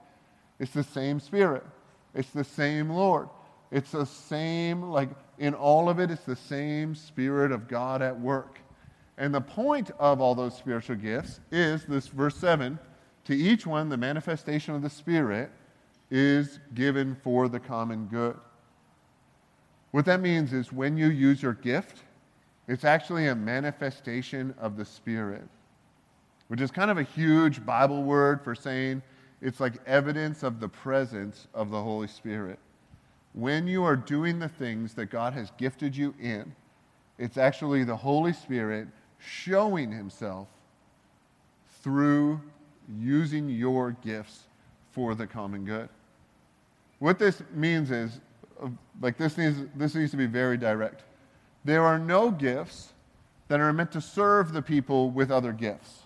It's 0.59 0.71
the 0.71 0.83
same 0.83 1.19
Spirit, 1.19 1.63
it's 2.13 2.29
the 2.29 2.43
same 2.43 2.89
Lord. 2.89 3.29
It's 3.71 3.91
the 3.91 4.05
same, 4.05 4.83
like 4.83 5.09
in 5.39 5.53
all 5.53 5.89
of 5.89 5.99
it, 5.99 6.11
it's 6.11 6.23
the 6.23 6.35
same 6.35 6.95
Spirit 6.95 7.51
of 7.51 7.67
God 7.67 8.01
at 8.01 8.17
work. 8.17 8.59
And 9.17 9.33
the 9.33 9.41
point 9.41 9.91
of 9.99 10.19
all 10.19 10.35
those 10.35 10.57
spiritual 10.57 10.97
gifts 10.97 11.39
is 11.51 11.85
this 11.85 12.07
verse 12.07 12.35
7 12.35 12.77
to 13.25 13.35
each 13.35 13.65
one, 13.65 13.89
the 13.89 13.97
manifestation 13.97 14.75
of 14.75 14.81
the 14.81 14.89
Spirit 14.89 15.51
is 16.11 16.59
given 16.75 17.15
for 17.23 17.47
the 17.47 17.59
common 17.59 18.05
good. 18.05 18.37
What 19.91 20.05
that 20.05 20.21
means 20.21 20.53
is 20.53 20.71
when 20.71 20.95
you 20.95 21.07
use 21.07 21.41
your 21.41 21.53
gift, 21.53 22.03
it's 22.67 22.83
actually 22.83 23.27
a 23.27 23.35
manifestation 23.35 24.53
of 24.59 24.77
the 24.77 24.85
Spirit, 24.85 25.47
which 26.49 26.61
is 26.61 26.69
kind 26.69 26.91
of 26.91 26.97
a 26.97 27.03
huge 27.03 27.65
Bible 27.65 28.03
word 28.03 28.43
for 28.43 28.53
saying 28.53 29.01
it's 29.41 29.59
like 29.59 29.73
evidence 29.87 30.43
of 30.43 30.59
the 30.59 30.69
presence 30.69 31.47
of 31.53 31.71
the 31.71 31.81
Holy 31.81 32.07
Spirit. 32.07 32.59
When 33.33 33.67
you 33.67 33.83
are 33.83 33.95
doing 33.95 34.37
the 34.37 34.49
things 34.49 34.93
that 34.93 35.07
God 35.07 35.33
has 35.33 35.51
gifted 35.57 35.95
you 35.95 36.13
in, 36.21 36.55
it's 37.17 37.37
actually 37.37 37.83
the 37.83 37.95
Holy 37.95 38.33
Spirit 38.33 38.87
showing 39.19 39.91
himself 39.91 40.47
through 41.81 42.41
using 42.99 43.49
your 43.49 43.91
gifts 44.03 44.43
for 44.91 45.15
the 45.15 45.27
common 45.27 45.65
good. 45.65 45.89
What 46.99 47.19
this 47.19 47.43
means 47.53 47.91
is, 47.91 48.19
uh, 48.61 48.69
like, 49.01 49.17
this 49.17 49.37
needs, 49.37 49.57
this 49.75 49.95
needs 49.95 50.11
to 50.11 50.17
be 50.17 50.25
very 50.25 50.57
direct. 50.57 51.03
There 51.63 51.83
are 51.83 51.99
no 51.99 52.31
gifts 52.31 52.93
that 53.47 53.59
are 53.59 53.71
meant 53.73 53.91
to 53.91 54.01
serve 54.01 54.53
the 54.53 54.61
people 54.61 55.11
with 55.11 55.31
other 55.31 55.51
gifts. 55.51 56.03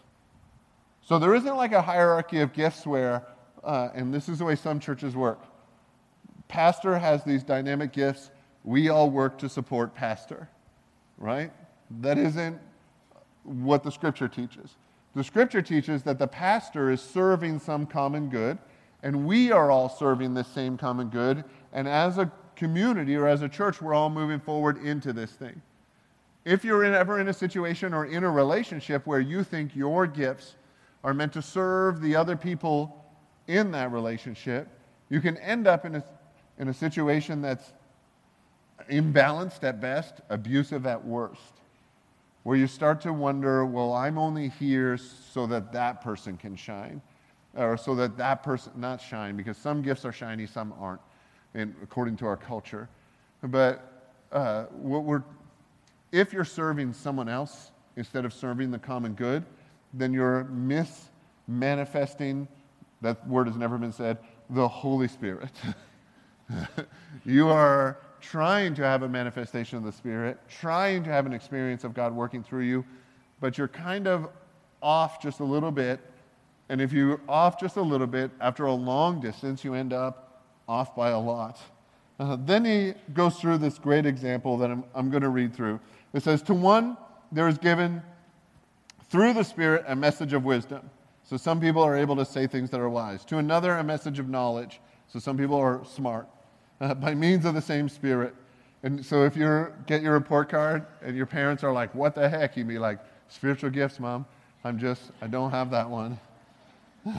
So 1.01 1.19
there 1.19 1.33
isn't 1.35 1.55
like 1.55 1.71
a 1.71 1.81
hierarchy 1.81 2.39
of 2.41 2.53
gifts 2.53 2.85
where, 2.85 3.23
uh, 3.63 3.89
and 3.93 4.13
this 4.13 4.29
is 4.29 4.39
the 4.39 4.45
way 4.45 4.55
some 4.55 4.79
churches 4.79 5.15
work. 5.15 5.39
Pastor 6.47 6.97
has 6.97 7.23
these 7.23 7.43
dynamic 7.43 7.93
gifts. 7.93 8.31
We 8.63 8.89
all 8.89 9.09
work 9.09 9.37
to 9.39 9.49
support 9.49 9.93
pastor, 9.93 10.49
right? 11.17 11.51
That 12.01 12.17
isn't 12.17 12.59
what 13.43 13.83
the 13.83 13.91
scripture 13.91 14.27
teaches. 14.27 14.75
The 15.15 15.23
scripture 15.23 15.61
teaches 15.61 16.03
that 16.03 16.19
the 16.19 16.27
pastor 16.27 16.91
is 16.91 17.01
serving 17.01 17.59
some 17.59 17.85
common 17.85 18.29
good, 18.29 18.57
and 19.01 19.25
we 19.25 19.51
are 19.51 19.71
all 19.71 19.89
serving 19.89 20.33
this 20.33 20.47
same 20.47 20.77
common 20.77 21.09
good. 21.09 21.43
And 21.73 21.87
as 21.87 22.17
a 22.17 22.31
community 22.55 23.15
or 23.15 23.27
as 23.27 23.41
a 23.41 23.49
church, 23.49 23.81
we're 23.81 23.93
all 23.93 24.09
moving 24.09 24.39
forward 24.39 24.77
into 24.83 25.13
this 25.13 25.31
thing. 25.31 25.61
If 26.45 26.63
you're 26.63 26.83
in, 26.83 26.93
ever 26.93 27.19
in 27.19 27.27
a 27.27 27.33
situation 27.33 27.93
or 27.93 28.05
in 28.05 28.23
a 28.23 28.29
relationship 28.29 29.05
where 29.07 29.19
you 29.19 29.43
think 29.43 29.75
your 29.75 30.05
gifts 30.07 30.55
are 31.03 31.13
meant 31.13 31.33
to 31.33 31.41
serve 31.41 32.01
the 32.01 32.15
other 32.15 32.35
people 32.35 33.05
in 33.47 33.71
that 33.71 33.91
relationship, 33.91 34.67
you 35.09 35.21
can 35.21 35.37
end 35.37 35.67
up 35.67 35.85
in 35.85 35.95
a, 35.95 36.03
in 36.59 36.67
a 36.67 36.73
situation 36.73 37.41
that's 37.41 37.73
imbalanced 38.89 39.63
at 39.63 39.81
best, 39.81 40.21
abusive 40.29 40.85
at 40.85 41.03
worst 41.03 41.58
where 42.43 42.57
you 42.57 42.67
start 42.67 43.01
to 43.01 43.13
wonder, 43.13 43.65
well, 43.65 43.93
I'm 43.93 44.17
only 44.17 44.49
here 44.49 44.97
so 44.97 45.45
that 45.47 45.71
that 45.73 46.01
person 46.01 46.37
can 46.37 46.55
shine, 46.55 47.01
or 47.55 47.77
so 47.77 47.95
that 47.95 48.17
that 48.17 48.43
person, 48.43 48.73
not 48.75 49.01
shine, 49.01 49.35
because 49.35 49.57
some 49.57 49.81
gifts 49.81 50.05
are 50.05 50.11
shiny, 50.11 50.45
some 50.45 50.73
aren't, 50.79 51.01
and 51.53 51.75
according 51.83 52.17
to 52.17 52.25
our 52.25 52.37
culture. 52.37 52.87
But 53.43 54.11
uh, 54.31 54.63
what 54.65 55.03
we're, 55.03 55.23
if 56.11 56.33
you're 56.33 56.45
serving 56.45 56.93
someone 56.93 57.29
else 57.29 57.71
instead 57.95 58.25
of 58.25 58.33
serving 58.33 58.71
the 58.71 58.79
common 58.79 59.13
good, 59.13 59.43
then 59.93 60.13
you're 60.13 60.45
mismanifesting, 60.45 62.47
that 63.01 63.27
word 63.27 63.47
has 63.47 63.57
never 63.57 63.77
been 63.77 63.91
said, 63.91 64.17
the 64.49 64.67
Holy 64.67 65.07
Spirit. 65.07 65.51
you 67.25 67.49
are 67.49 67.97
trying 68.21 68.75
to 68.75 68.83
have 68.83 69.03
a 69.03 69.09
manifestation 69.09 69.77
of 69.77 69.83
the 69.83 69.91
Spirit, 69.91 70.37
trying 70.47 71.03
to 71.03 71.09
have 71.09 71.25
an 71.25 71.33
experience 71.33 71.83
of 71.83 71.93
God 71.93 72.13
working 72.13 72.43
through 72.43 72.63
you, 72.63 72.85
but 73.39 73.57
you're 73.57 73.67
kind 73.67 74.07
of 74.07 74.29
off 74.81 75.21
just 75.21 75.39
a 75.39 75.43
little 75.43 75.71
bit. 75.71 75.99
And 76.69 76.81
if 76.81 76.91
you're 76.91 77.19
off 77.27 77.59
just 77.59 77.77
a 77.77 77.81
little 77.81 78.07
bit, 78.07 78.31
after 78.39 78.65
a 78.65 78.73
long 78.73 79.19
distance, 79.19 79.63
you 79.63 79.73
end 79.73 79.93
up 79.93 80.43
off 80.67 80.95
by 80.95 81.09
a 81.09 81.19
lot. 81.19 81.59
Uh, 82.19 82.37
then 82.45 82.65
he 82.65 82.93
goes 83.13 83.37
through 83.37 83.57
this 83.57 83.79
great 83.79 84.05
example 84.05 84.57
that 84.57 84.69
I'm, 84.69 84.83
I'm 84.93 85.09
going 85.09 85.23
to 85.23 85.29
read 85.29 85.53
through. 85.53 85.79
It 86.13 86.21
says, 86.21 86.41
To 86.43 86.53
one, 86.53 86.97
there 87.31 87.47
is 87.47 87.57
given 87.57 88.01
through 89.09 89.33
the 89.33 89.43
Spirit 89.43 89.85
a 89.87 89.95
message 89.95 90.33
of 90.33 90.43
wisdom. 90.43 90.89
So 91.23 91.37
some 91.37 91.59
people 91.59 91.81
are 91.81 91.95
able 91.95 92.15
to 92.17 92.25
say 92.25 92.47
things 92.47 92.69
that 92.71 92.79
are 92.79 92.89
wise. 92.89 93.23
To 93.25 93.37
another, 93.37 93.77
a 93.77 93.83
message 93.83 94.19
of 94.19 94.29
knowledge. 94.29 94.79
So 95.07 95.19
some 95.19 95.37
people 95.37 95.55
are 95.55 95.81
smart 95.85 96.27
uh, 96.81 96.93
by 96.93 97.13
means 97.13 97.45
of 97.45 97.53
the 97.53 97.61
same 97.61 97.89
Spirit. 97.89 98.35
And 98.83 99.05
so 99.05 99.23
if 99.23 99.35
you 99.35 99.67
get 99.87 100.01
your 100.01 100.13
report 100.13 100.49
card 100.49 100.85
and 101.01 101.15
your 101.15 101.25
parents 101.25 101.63
are 101.63 101.73
like, 101.73 101.93
what 101.93 102.15
the 102.15 102.29
heck? 102.29 102.55
You'd 102.55 102.67
be 102.67 102.79
like, 102.79 102.99
spiritual 103.27 103.69
gifts, 103.69 103.99
mom. 103.99 104.25
I'm 104.63 104.79
just, 104.79 105.01
I 105.21 105.27
don't 105.27 105.51
have 105.51 105.71
that 105.71 105.89
one. 105.89 106.19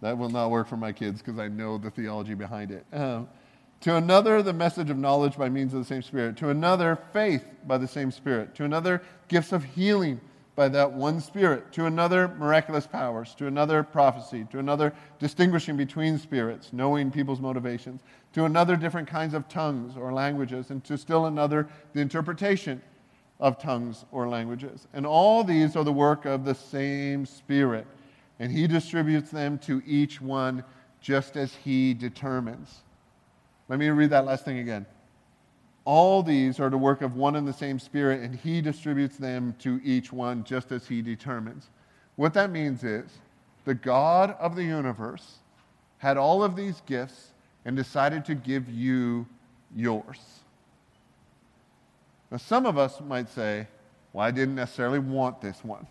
That 0.00 0.16
will 0.16 0.30
not 0.30 0.50
work 0.50 0.66
for 0.66 0.76
my 0.76 0.92
kids 0.92 1.20
because 1.20 1.38
I 1.38 1.48
know 1.48 1.78
the 1.78 1.90
theology 1.90 2.34
behind 2.34 2.70
it. 2.70 2.86
Um, 2.92 3.28
to 3.82 3.96
another, 3.96 4.42
the 4.42 4.52
message 4.52 4.90
of 4.90 4.98
knowledge 4.98 5.36
by 5.36 5.48
means 5.48 5.72
of 5.72 5.80
the 5.80 5.86
same 5.86 6.02
Spirit. 6.02 6.36
To 6.38 6.50
another, 6.50 6.98
faith 7.12 7.44
by 7.66 7.78
the 7.78 7.88
same 7.88 8.10
Spirit. 8.10 8.54
To 8.56 8.64
another, 8.64 9.02
gifts 9.28 9.52
of 9.52 9.64
healing 9.64 10.20
by 10.54 10.68
that 10.68 10.92
one 10.92 11.20
Spirit. 11.20 11.72
To 11.72 11.86
another, 11.86 12.28
miraculous 12.28 12.86
powers. 12.86 13.34
To 13.36 13.46
another, 13.46 13.82
prophecy. 13.82 14.46
To 14.52 14.58
another, 14.58 14.94
distinguishing 15.18 15.76
between 15.76 16.18
spirits, 16.18 16.72
knowing 16.72 17.10
people's 17.10 17.40
motivations. 17.40 18.02
To 18.34 18.44
another, 18.44 18.76
different 18.76 19.08
kinds 19.08 19.34
of 19.34 19.48
tongues 19.48 19.96
or 19.96 20.12
languages. 20.12 20.70
And 20.70 20.84
to 20.84 20.96
still 20.96 21.26
another, 21.26 21.68
the 21.92 22.00
interpretation 22.00 22.80
of 23.40 23.58
tongues 23.58 24.04
or 24.12 24.28
languages. 24.28 24.86
And 24.92 25.06
all 25.06 25.42
these 25.42 25.74
are 25.74 25.84
the 25.84 25.92
work 25.92 26.26
of 26.26 26.44
the 26.44 26.54
same 26.54 27.26
Spirit. 27.26 27.86
And 28.38 28.52
He 28.52 28.66
distributes 28.66 29.30
them 29.30 29.58
to 29.60 29.82
each 29.84 30.20
one 30.20 30.62
just 31.00 31.36
as 31.36 31.54
He 31.54 31.94
determines. 31.94 32.82
Let 33.68 33.78
me 33.78 33.88
read 33.88 34.10
that 34.10 34.24
last 34.24 34.44
thing 34.44 34.58
again. 34.58 34.86
All 35.84 36.22
these 36.22 36.60
are 36.60 36.70
the 36.70 36.78
work 36.78 37.02
of 37.02 37.16
one 37.16 37.36
and 37.36 37.48
the 37.48 37.52
same 37.52 37.78
Spirit, 37.78 38.20
and 38.20 38.34
He 38.34 38.60
distributes 38.60 39.16
them 39.16 39.54
to 39.60 39.80
each 39.82 40.12
one 40.12 40.44
just 40.44 40.72
as 40.72 40.86
He 40.86 41.02
determines. 41.02 41.70
What 42.16 42.34
that 42.34 42.50
means 42.50 42.84
is 42.84 43.10
the 43.64 43.74
God 43.74 44.36
of 44.38 44.56
the 44.56 44.64
universe 44.64 45.38
had 45.98 46.16
all 46.16 46.42
of 46.42 46.54
these 46.56 46.82
gifts 46.86 47.32
and 47.64 47.76
decided 47.76 48.24
to 48.26 48.34
give 48.34 48.68
you 48.68 49.26
yours. 49.74 50.18
Now, 52.30 52.38
some 52.38 52.66
of 52.66 52.78
us 52.78 53.00
might 53.00 53.28
say, 53.28 53.66
well, 54.12 54.26
I 54.26 54.30
didn't 54.30 54.54
necessarily 54.54 54.98
want 54.98 55.40
this 55.40 55.64
one. 55.64 55.86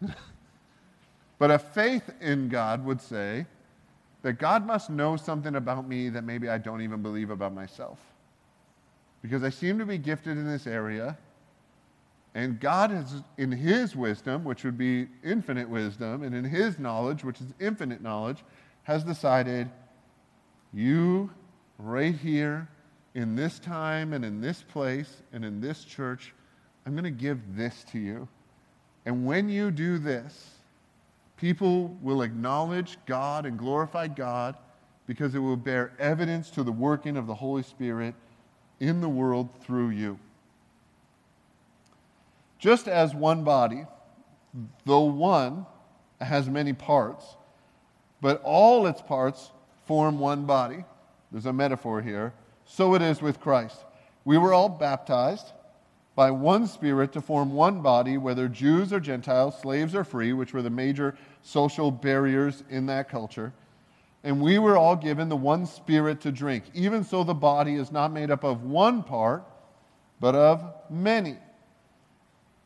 but 1.38 1.50
a 1.50 1.58
faith 1.58 2.10
in 2.20 2.48
God 2.48 2.84
would 2.84 3.00
say, 3.00 3.46
that 4.24 4.38
God 4.38 4.66
must 4.66 4.88
know 4.88 5.16
something 5.16 5.54
about 5.54 5.86
me 5.86 6.08
that 6.08 6.24
maybe 6.24 6.48
I 6.48 6.56
don't 6.56 6.80
even 6.80 7.02
believe 7.02 7.28
about 7.28 7.54
myself. 7.54 7.98
Because 9.20 9.44
I 9.44 9.50
seem 9.50 9.78
to 9.78 9.84
be 9.84 9.98
gifted 9.98 10.38
in 10.38 10.46
this 10.46 10.66
area, 10.66 11.18
and 12.34 12.58
God 12.58 12.90
has, 12.90 13.22
in 13.36 13.52
His 13.52 13.94
wisdom, 13.94 14.42
which 14.42 14.64
would 14.64 14.78
be 14.78 15.08
infinite 15.22 15.68
wisdom, 15.68 16.22
and 16.22 16.34
in 16.34 16.42
His 16.42 16.78
knowledge, 16.78 17.22
which 17.22 17.42
is 17.42 17.48
infinite 17.60 18.00
knowledge, 18.00 18.42
has 18.84 19.04
decided 19.04 19.68
you, 20.74 21.30
right 21.78 22.14
here, 22.14 22.68
in 23.14 23.36
this 23.36 23.58
time, 23.58 24.12
and 24.12 24.24
in 24.24 24.40
this 24.40 24.62
place, 24.62 25.22
and 25.32 25.44
in 25.44 25.60
this 25.60 25.84
church, 25.84 26.34
I'm 26.84 26.92
going 26.92 27.04
to 27.04 27.10
give 27.10 27.56
this 27.56 27.84
to 27.92 27.98
you. 27.98 28.28
And 29.06 29.24
when 29.24 29.48
you 29.48 29.70
do 29.70 29.98
this, 29.98 30.54
People 31.36 31.96
will 32.00 32.22
acknowledge 32.22 32.98
God 33.06 33.44
and 33.44 33.58
glorify 33.58 34.06
God 34.08 34.56
because 35.06 35.34
it 35.34 35.40
will 35.40 35.56
bear 35.56 35.92
evidence 35.98 36.48
to 36.50 36.62
the 36.62 36.72
working 36.72 37.16
of 37.16 37.26
the 37.26 37.34
Holy 37.34 37.62
Spirit 37.62 38.14
in 38.80 39.00
the 39.00 39.08
world 39.08 39.48
through 39.60 39.90
you. 39.90 40.18
Just 42.58 42.88
as 42.88 43.14
one 43.14 43.44
body, 43.44 43.84
though 44.86 45.04
one, 45.04 45.66
has 46.20 46.48
many 46.48 46.72
parts, 46.72 47.36
but 48.22 48.40
all 48.42 48.86
its 48.86 49.02
parts 49.02 49.50
form 49.86 50.18
one 50.18 50.46
body. 50.46 50.84
There's 51.30 51.46
a 51.46 51.52
metaphor 51.52 52.02
here. 52.02 52.32
So 52.64 52.94
it 52.94 53.02
is 53.02 53.20
with 53.20 53.40
Christ. 53.40 53.76
We 54.24 54.38
were 54.38 54.54
all 54.54 54.68
baptized 54.68 55.52
by 56.14 56.30
one 56.30 56.66
Spirit 56.66 57.12
to 57.12 57.20
form 57.20 57.52
one 57.52 57.80
body, 57.80 58.18
whether 58.18 58.48
Jews 58.48 58.92
or 58.92 59.00
Gentiles, 59.00 59.58
slaves 59.60 59.94
or 59.94 60.04
free, 60.04 60.32
which 60.32 60.52
were 60.52 60.62
the 60.62 60.70
major 60.70 61.16
social 61.42 61.90
barriers 61.90 62.62
in 62.70 62.86
that 62.86 63.08
culture. 63.08 63.52
And 64.22 64.40
we 64.40 64.58
were 64.58 64.76
all 64.76 64.96
given 64.96 65.28
the 65.28 65.36
one 65.36 65.66
Spirit 65.66 66.20
to 66.22 66.32
drink. 66.32 66.64
Even 66.72 67.04
so, 67.04 67.24
the 67.24 67.34
body 67.34 67.74
is 67.74 67.92
not 67.92 68.12
made 68.12 68.30
up 68.30 68.44
of 68.44 68.62
one 68.62 69.02
part, 69.02 69.44
but 70.20 70.34
of 70.34 70.72
many. 70.88 71.36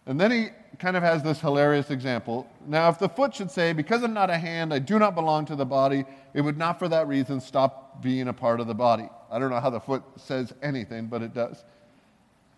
And 0.06 0.20
then 0.20 0.30
he 0.30 0.48
kind 0.78 0.96
of 0.96 1.02
has 1.02 1.22
this 1.22 1.40
hilarious 1.40 1.90
example. 1.90 2.48
Now, 2.66 2.88
if 2.88 2.98
the 2.98 3.08
foot 3.08 3.34
should 3.34 3.50
say, 3.50 3.72
Because 3.72 4.02
I'm 4.02 4.14
not 4.14 4.30
a 4.30 4.38
hand, 4.38 4.72
I 4.72 4.78
do 4.78 4.98
not 4.98 5.14
belong 5.14 5.46
to 5.46 5.56
the 5.56 5.66
body, 5.66 6.04
it 6.34 6.40
would 6.40 6.56
not 6.56 6.78
for 6.78 6.88
that 6.88 7.08
reason 7.08 7.40
stop 7.40 8.02
being 8.02 8.28
a 8.28 8.32
part 8.32 8.60
of 8.60 8.66
the 8.66 8.74
body. 8.74 9.08
I 9.30 9.38
don't 9.38 9.50
know 9.50 9.60
how 9.60 9.70
the 9.70 9.80
foot 9.80 10.02
says 10.16 10.52
anything, 10.62 11.06
but 11.06 11.22
it 11.22 11.34
does. 11.34 11.64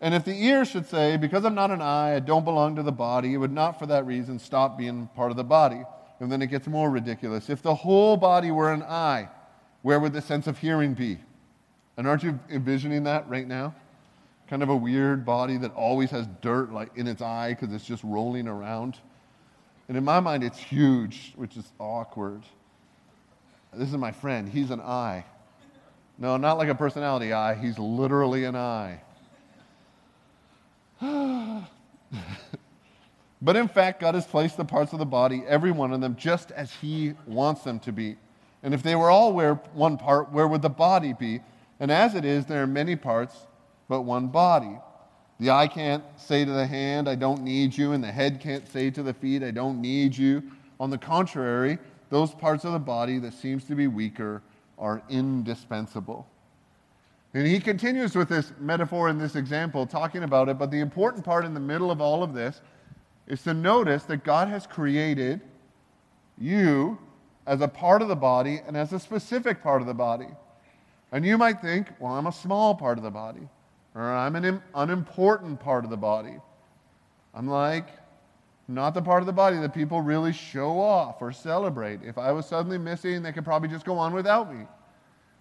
And 0.03 0.15
if 0.15 0.25
the 0.25 0.35
ear 0.35 0.65
should 0.65 0.87
say, 0.87 1.17
Because 1.17 1.45
I'm 1.45 1.55
not 1.55 1.71
an 1.71 1.83
eye, 1.83 2.17
I 2.17 2.21
don't 2.21 2.45
belong 2.45 2.77
to 2.77 2.83
the 2.83 2.93
body, 2.93 3.35
it 3.35 3.39
would 3.39 3.53
not 3.53 3.79
for 3.79 3.87
that 3.87 4.07
reason 4.07 4.39
stop 4.39 4.77
being 4.77 5.09
part 5.15 5.31
of 5.31 5.37
the 5.37 5.45
body. 5.45 5.83
And 6.21 6.31
then 6.31 6.43
it 6.43 6.49
gets 6.49 6.67
more 6.67 6.91
ridiculous. 6.91 7.49
If 7.49 7.63
the 7.63 7.75
whole 7.75 8.17
body 8.17 8.51
were 8.51 8.73
an 8.73 8.83
eye, 8.83 9.29
where 9.83 9.99
would 9.99 10.13
the 10.13 10.21
sense 10.21 10.47
of 10.47 10.59
hearing 10.59 10.93
be? 10.93 11.19
And 11.97 12.07
aren't 12.07 12.23
you 12.23 12.39
envisioning 12.51 13.05
that 13.05 13.29
right 13.29 13.49
now? 13.49 13.75
Kind 14.51 14.65
of 14.65 14.69
a 14.69 14.77
weird 14.77 15.25
body 15.25 15.57
that 15.59 15.73
always 15.75 16.11
has 16.11 16.27
dirt 16.41 16.73
like 16.73 16.97
in 16.97 17.07
its 17.07 17.23
eye 17.23 17.51
because 17.51 17.73
it's 17.73 17.85
just 17.85 18.03
rolling 18.03 18.49
around. 18.49 18.99
And 19.87 19.97
in 19.97 20.05
my 20.05 20.19
mind, 20.19 20.43
it's 20.43 20.59
huge, 20.59 21.33
which 21.37 21.57
is 21.57 21.71
awkward. 21.79 22.43
This 23.73 23.89
is 23.89 23.97
my 23.97 24.11
friend. 24.11 24.49
He's 24.49 24.73
an 24.73 24.81
eye. 24.81 25.25
No, 26.19 26.37
not 26.37 26.59
like 26.59 26.69
a 26.69 26.75
personality 26.75 27.33
eye. 27.33 27.55
He's 27.55 27.79
literally 27.79 28.43
an 28.45 28.57
eye. 28.57 29.01
but 33.41 33.55
in 33.55 33.69
fact, 33.69 34.01
God 34.01 34.17
has 34.17 34.27
placed 34.27 34.57
the 34.57 34.65
parts 34.65 34.93
of 34.93 34.99
the 34.99 35.07
body, 35.07 35.45
every 35.47 35.71
one 35.71 35.93
of 35.93 36.01
them, 36.01 36.17
just 36.17 36.51
as 36.51 36.73
He 36.73 37.15
wants 37.25 37.63
them 37.63 37.79
to 37.81 37.93
be. 37.93 38.17
And 38.65 38.75
if 38.75 38.83
they 38.83 38.97
were 38.97 39.11
all 39.11 39.33
where 39.33 39.55
one 39.75 39.97
part, 39.97 40.33
where 40.33 40.49
would 40.49 40.63
the 40.63 40.69
body 40.69 41.13
be? 41.13 41.41
And 41.79 41.93
as 41.93 42.17
it 42.17 42.25
is, 42.25 42.47
there 42.47 42.65
are 42.65 42.67
many 42.67 42.97
parts, 42.97 43.47
but 43.91 44.03
one 44.03 44.29
body. 44.29 44.79
The 45.41 45.51
eye 45.51 45.67
can't 45.67 46.05
say 46.17 46.45
to 46.45 46.51
the 46.53 46.65
hand, 46.65 47.09
I 47.09 47.17
don't 47.17 47.43
need 47.43 47.77
you, 47.77 47.91
and 47.91 48.05
the 48.05 48.13
head 48.13 48.39
can't 48.41 48.67
say 48.69 48.89
to 48.89 49.03
the 49.03 49.13
feet, 49.13 49.43
I 49.43 49.51
don't 49.51 49.81
need 49.81 50.17
you. 50.17 50.45
On 50.79 50.91
the 50.91 50.97
contrary, 50.97 51.77
those 52.09 52.31
parts 52.31 52.65
of 52.65 52.73
the 52.73 52.79
body 52.79 53.19
that 53.19 53.35
seems 53.35 53.65
to 53.65 53.75
be 53.75 53.89
weaker 53.89 54.43
are 54.79 55.03
indispensable. 55.11 56.29
And 57.35 57.45
he 57.45 57.59
continues 57.59 58.15
with 58.15 58.29
this 58.29 58.53
metaphor 58.61 59.09
and 59.09 59.21
this 59.21 59.35
example, 59.35 59.87
talking 59.87 60.23
about 60.23 60.49
it. 60.49 60.57
But 60.57 60.71
the 60.71 60.79
important 60.79 61.25
part 61.25 61.45
in 61.45 61.53
the 61.53 61.59
middle 61.59 61.91
of 61.91 62.01
all 62.01 62.23
of 62.23 62.33
this 62.33 62.61
is 63.27 63.43
to 63.43 63.55
notice 63.55 64.05
that 64.05 64.23
God 64.23 64.47
has 64.47 64.69
created 64.69 65.41
you 66.39 66.97
as 67.45 67.61
a 67.61 67.69
part 67.69 68.03
of 68.03 68.09
the 68.09 68.17
body 68.17 68.61
and 68.65 68.77
as 68.77 68.93
a 68.93 69.01
specific 69.01 69.65
part 69.65 69.81
of 69.81 69.89
the 69.89 69.95
body. 69.95 70.29
And 71.11 71.27
you 71.27 71.37
might 71.37 71.61
think, 71.61 71.89
well, 71.99 72.13
I'm 72.13 72.29
a 72.29 72.33
small 72.33 72.77
part 72.77 72.97
of 72.97 73.03
the 73.03 73.11
body, 73.11 73.49
or 73.95 74.03
I'm 74.03 74.37
an 74.37 74.63
unimportant 74.75 75.61
part 75.61 75.85
of 75.85 75.91
the 75.91 75.97
body. 75.97 76.37
I'm 77.35 77.49
like, 77.49 77.89
not 78.69 78.95
the 78.95 79.03
part 79.03 79.23
of 79.23 79.27
the 79.27 79.33
body 79.33 79.57
that 79.59 79.75
people 79.75 80.01
really 80.01 80.33
show 80.33 80.81
off 80.81 81.21
or 81.21 81.33
celebrate. 81.33 82.01
If 82.03 82.19
I 82.19 82.31
was 82.33 82.47
suddenly 82.47 82.79
missing, 82.79 83.23
they 83.23 83.33
could 83.33 83.45
probably 83.45 83.69
just 83.69 83.85
go 83.85 83.99
on 83.99 84.13
without 84.13 84.53
me. 84.53 84.65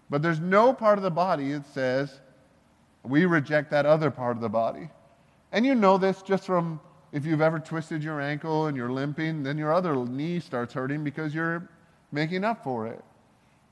But 0.09 0.21
there's 0.21 0.39
no 0.39 0.73
part 0.73 0.97
of 0.97 1.03
the 1.03 1.11
body 1.11 1.53
that 1.53 1.67
says 1.67 2.19
we 3.03 3.25
reject 3.25 3.69
that 3.71 3.85
other 3.85 4.09
part 4.09 4.35
of 4.35 4.41
the 4.41 4.49
body. 4.49 4.89
And 5.51 5.65
you 5.65 5.75
know 5.75 5.97
this 5.97 6.21
just 6.21 6.45
from 6.45 6.79
if 7.11 7.25
you've 7.25 7.41
ever 7.41 7.59
twisted 7.59 8.03
your 8.03 8.21
ankle 8.21 8.67
and 8.67 8.77
you're 8.77 8.91
limping, 8.91 9.43
then 9.43 9.57
your 9.57 9.73
other 9.73 9.95
knee 9.95 10.39
starts 10.39 10.73
hurting 10.73 11.03
because 11.03 11.33
you're 11.33 11.67
making 12.11 12.43
up 12.43 12.63
for 12.63 12.87
it. 12.87 13.03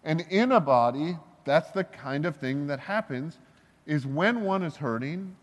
And 0.03 0.21
in 0.29 0.51
a 0.51 0.59
body, 0.59 1.17
that's 1.45 1.71
the 1.71 1.83
kind 1.83 2.25
of 2.25 2.35
thing 2.37 2.67
that 2.67 2.79
happens 2.79 3.37
is 3.87 4.05
when 4.05 4.41
one 4.41 4.61
is 4.61 4.75
hurting, 4.75 5.35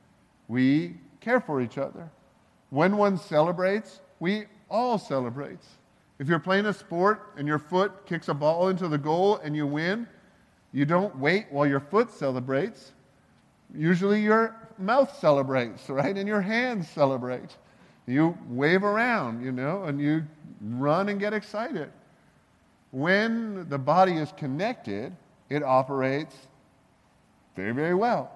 we 0.47 0.95
care 1.21 1.41
for 1.41 1.61
each 1.61 1.79
other. 1.79 2.09
When 2.71 2.97
one 2.97 3.17
celebrates, 3.17 4.01
we 4.21 4.45
all 4.69 4.99
celebrate. 4.99 5.59
If 6.19 6.29
you're 6.29 6.39
playing 6.39 6.67
a 6.67 6.73
sport 6.73 7.33
and 7.37 7.49
your 7.49 7.59
foot 7.59 8.07
kicks 8.07 8.29
a 8.29 8.35
ball 8.35 8.69
into 8.69 8.87
the 8.87 8.99
goal 8.99 9.39
and 9.39 9.57
you 9.57 9.67
win, 9.67 10.07
you 10.73 10.85
don't 10.85 11.17
wait 11.19 11.47
while 11.51 11.67
your 11.67 11.81
foot 11.81 12.11
celebrates. 12.11 12.93
Usually 13.75 14.21
your 14.21 14.55
mouth 14.79 15.17
celebrates, 15.19 15.89
right? 15.89 16.17
And 16.17 16.29
your 16.29 16.41
hands 16.41 16.89
celebrate. 16.89 17.57
You 18.07 18.37
wave 18.49 18.85
around, 18.85 19.43
you 19.45 19.53
know, 19.53 19.85
and 19.85 20.01
you 20.01 20.25
run 20.61 21.09
and 21.09 21.19
get 21.19 21.33
excited. 21.33 21.91
When 22.91 23.69
the 23.69 23.79
body 23.79 24.13
is 24.13 24.31
connected, 24.37 25.17
it 25.49 25.63
operates 25.63 26.35
very, 27.57 27.73
very 27.73 27.95
well. 27.95 28.34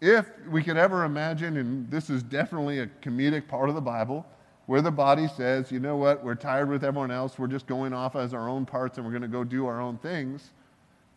If 0.00 0.26
we 0.50 0.62
could 0.62 0.76
ever 0.76 1.04
imagine, 1.04 1.56
and 1.56 1.90
this 1.90 2.10
is 2.10 2.22
definitely 2.22 2.80
a 2.80 2.86
comedic 3.02 3.48
part 3.48 3.68
of 3.68 3.74
the 3.74 3.80
Bible, 3.80 4.26
where 4.66 4.82
the 4.82 4.90
body 4.90 5.28
says, 5.28 5.72
you 5.72 5.80
know 5.80 5.96
what, 5.96 6.22
we're 6.22 6.34
tired 6.34 6.68
with 6.68 6.84
everyone 6.84 7.10
else, 7.10 7.38
we're 7.38 7.46
just 7.46 7.66
going 7.66 7.92
off 7.92 8.16
as 8.16 8.34
our 8.34 8.48
own 8.48 8.66
parts 8.66 8.98
and 8.98 9.06
we're 9.06 9.12
going 9.12 9.22
to 9.22 9.28
go 9.28 9.44
do 9.44 9.66
our 9.66 9.80
own 9.80 9.96
things 9.98 10.50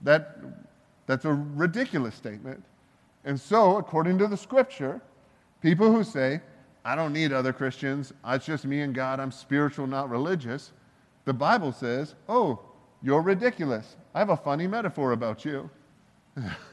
that, 0.01 0.37
that's 1.07 1.25
a 1.25 1.33
ridiculous 1.33 2.15
statement. 2.15 2.63
And 3.25 3.39
so, 3.39 3.77
according 3.77 4.17
to 4.19 4.27
the 4.27 4.37
scripture, 4.37 5.01
people 5.61 5.91
who 5.91 6.03
say, 6.03 6.41
I 6.85 6.95
don't 6.95 7.11
need 7.11 7.33
other 7.33 7.51
Christians, 7.51 8.13
it's 8.25 8.45
just 8.45 8.65
me 8.65 8.81
and 8.81 8.95
God, 8.95 9.19
I'm 9.19 9.31
spiritual, 9.31 9.87
not 9.87 10.09
religious, 10.09 10.71
the 11.25 11.33
Bible 11.33 11.71
says, 11.71 12.15
oh, 12.27 12.59
You're 13.01 13.21
ridiculous. 13.21 13.95
I 14.13 14.19
have 14.19 14.29
a 14.29 14.37
funny 14.37 14.67
metaphor 14.67 15.11
about 15.11 15.45
you. 15.45 15.69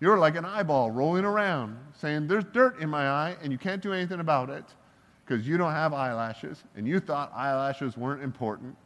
You're 0.00 0.18
like 0.18 0.36
an 0.36 0.44
eyeball 0.44 0.90
rolling 0.90 1.24
around 1.24 1.76
saying, 1.94 2.28
There's 2.28 2.44
dirt 2.44 2.80
in 2.80 2.88
my 2.88 3.08
eye 3.08 3.36
and 3.42 3.50
you 3.52 3.58
can't 3.58 3.82
do 3.82 3.92
anything 3.92 4.20
about 4.20 4.50
it 4.50 4.64
because 5.24 5.46
you 5.46 5.56
don't 5.58 5.72
have 5.72 5.92
eyelashes 5.92 6.62
and 6.76 6.86
you 6.86 7.00
thought 7.00 7.32
eyelashes 7.34 7.96
weren't 7.96 8.22
important. 8.22 8.76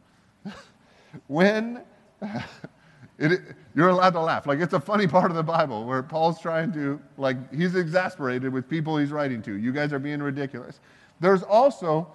when 1.26 1.82
it, 3.18 3.40
you're 3.74 3.88
allowed 3.88 4.14
to 4.14 4.20
laugh. 4.20 4.46
Like 4.46 4.60
it's 4.60 4.72
a 4.72 4.80
funny 4.80 5.06
part 5.06 5.30
of 5.30 5.36
the 5.36 5.42
Bible 5.42 5.84
where 5.84 6.02
Paul's 6.02 6.40
trying 6.40 6.72
to, 6.72 7.00
like, 7.18 7.52
he's 7.52 7.74
exasperated 7.74 8.52
with 8.52 8.68
people 8.68 8.96
he's 8.96 9.12
writing 9.12 9.42
to. 9.42 9.56
You 9.56 9.72
guys 9.72 9.92
are 9.92 9.98
being 9.98 10.22
ridiculous. 10.22 10.80
There's 11.20 11.42
also 11.42 12.10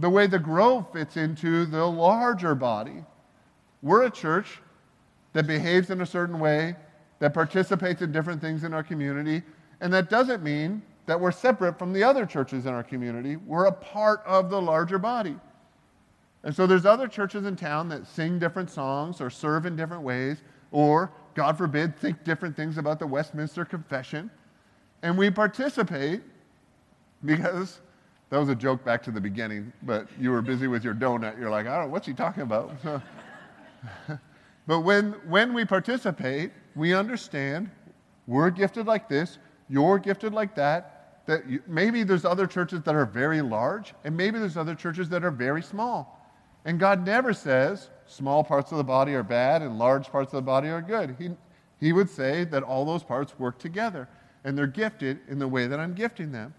the 0.00 0.10
way 0.10 0.26
the 0.26 0.38
grove 0.38 0.92
fits 0.92 1.16
into 1.16 1.64
the 1.64 1.84
larger 1.84 2.54
body. 2.54 3.04
We're 3.82 4.04
a 4.04 4.10
church 4.10 4.60
that 5.32 5.46
behaves 5.46 5.90
in 5.90 6.00
a 6.00 6.06
certain 6.06 6.38
way, 6.38 6.76
that 7.18 7.34
participates 7.34 8.02
in 8.02 8.12
different 8.12 8.40
things 8.40 8.64
in 8.64 8.74
our 8.74 8.82
community, 8.82 9.42
and 9.80 9.92
that 9.92 10.10
doesn't 10.10 10.42
mean 10.42 10.82
that 11.06 11.20
we're 11.20 11.32
separate 11.32 11.78
from 11.78 11.92
the 11.92 12.02
other 12.02 12.26
churches 12.26 12.66
in 12.66 12.74
our 12.74 12.82
community. 12.82 13.36
We're 13.36 13.66
a 13.66 13.72
part 13.72 14.22
of 14.26 14.50
the 14.50 14.60
larger 14.60 14.98
body. 14.98 15.36
And 16.42 16.54
so 16.54 16.66
there's 16.66 16.86
other 16.86 17.08
churches 17.08 17.46
in 17.46 17.56
town 17.56 17.88
that 17.88 18.06
sing 18.06 18.38
different 18.38 18.70
songs 18.70 19.20
or 19.20 19.30
serve 19.30 19.66
in 19.66 19.76
different 19.76 20.02
ways, 20.02 20.42
or, 20.70 21.10
God 21.34 21.56
forbid, 21.56 21.96
think 21.96 22.22
different 22.24 22.56
things 22.56 22.78
about 22.78 22.98
the 22.98 23.06
Westminster 23.06 23.64
Confession. 23.64 24.30
And 25.02 25.16
we 25.16 25.30
participate 25.30 26.22
because 27.24 27.80
that 28.30 28.38
was 28.38 28.48
a 28.48 28.54
joke 28.54 28.84
back 28.84 29.02
to 29.04 29.10
the 29.10 29.20
beginning, 29.20 29.72
but 29.82 30.08
you 30.18 30.30
were 30.30 30.42
busy 30.42 30.66
with 30.66 30.84
your 30.84 30.94
donut. 30.94 31.38
You're 31.38 31.50
like, 31.50 31.66
I 31.66 31.76
don't 31.76 31.86
know, 31.86 31.92
what's 31.92 32.06
he 32.06 32.12
talking 32.12 32.42
about? 32.42 32.72
but 34.66 34.80
when, 34.80 35.12
when 35.28 35.54
we 35.54 35.64
participate, 35.64 36.50
we 36.76 36.94
understand 36.94 37.70
we're 38.26 38.50
gifted 38.50 38.86
like 38.86 39.08
this, 39.08 39.38
you're 39.68 39.98
gifted 39.98 40.32
like 40.32 40.54
that, 40.56 41.22
that 41.26 41.48
you, 41.48 41.62
maybe 41.66 42.02
there's 42.04 42.24
other 42.24 42.46
churches 42.46 42.82
that 42.82 42.94
are 42.94 43.06
very 43.06 43.40
large, 43.40 43.94
and 44.04 44.16
maybe 44.16 44.38
there's 44.38 44.56
other 44.56 44.74
churches 44.74 45.08
that 45.08 45.24
are 45.24 45.30
very 45.30 45.62
small. 45.62 46.12
And 46.64 46.78
God 46.78 47.04
never 47.04 47.32
says 47.32 47.90
small 48.06 48.44
parts 48.44 48.72
of 48.72 48.78
the 48.78 48.84
body 48.84 49.14
are 49.14 49.22
bad 49.22 49.62
and 49.62 49.78
large 49.78 50.08
parts 50.08 50.32
of 50.32 50.36
the 50.36 50.42
body 50.42 50.68
are 50.68 50.82
good. 50.82 51.16
He, 51.18 51.30
he 51.80 51.92
would 51.92 52.10
say 52.10 52.44
that 52.44 52.62
all 52.62 52.84
those 52.84 53.02
parts 53.02 53.38
work 53.38 53.58
together, 53.58 54.08
and 54.44 54.56
they're 54.56 54.66
gifted 54.66 55.20
in 55.28 55.38
the 55.38 55.48
way 55.48 55.66
that 55.66 55.80
I'm 55.80 55.94
gifting 55.94 56.30
them. 56.30 56.54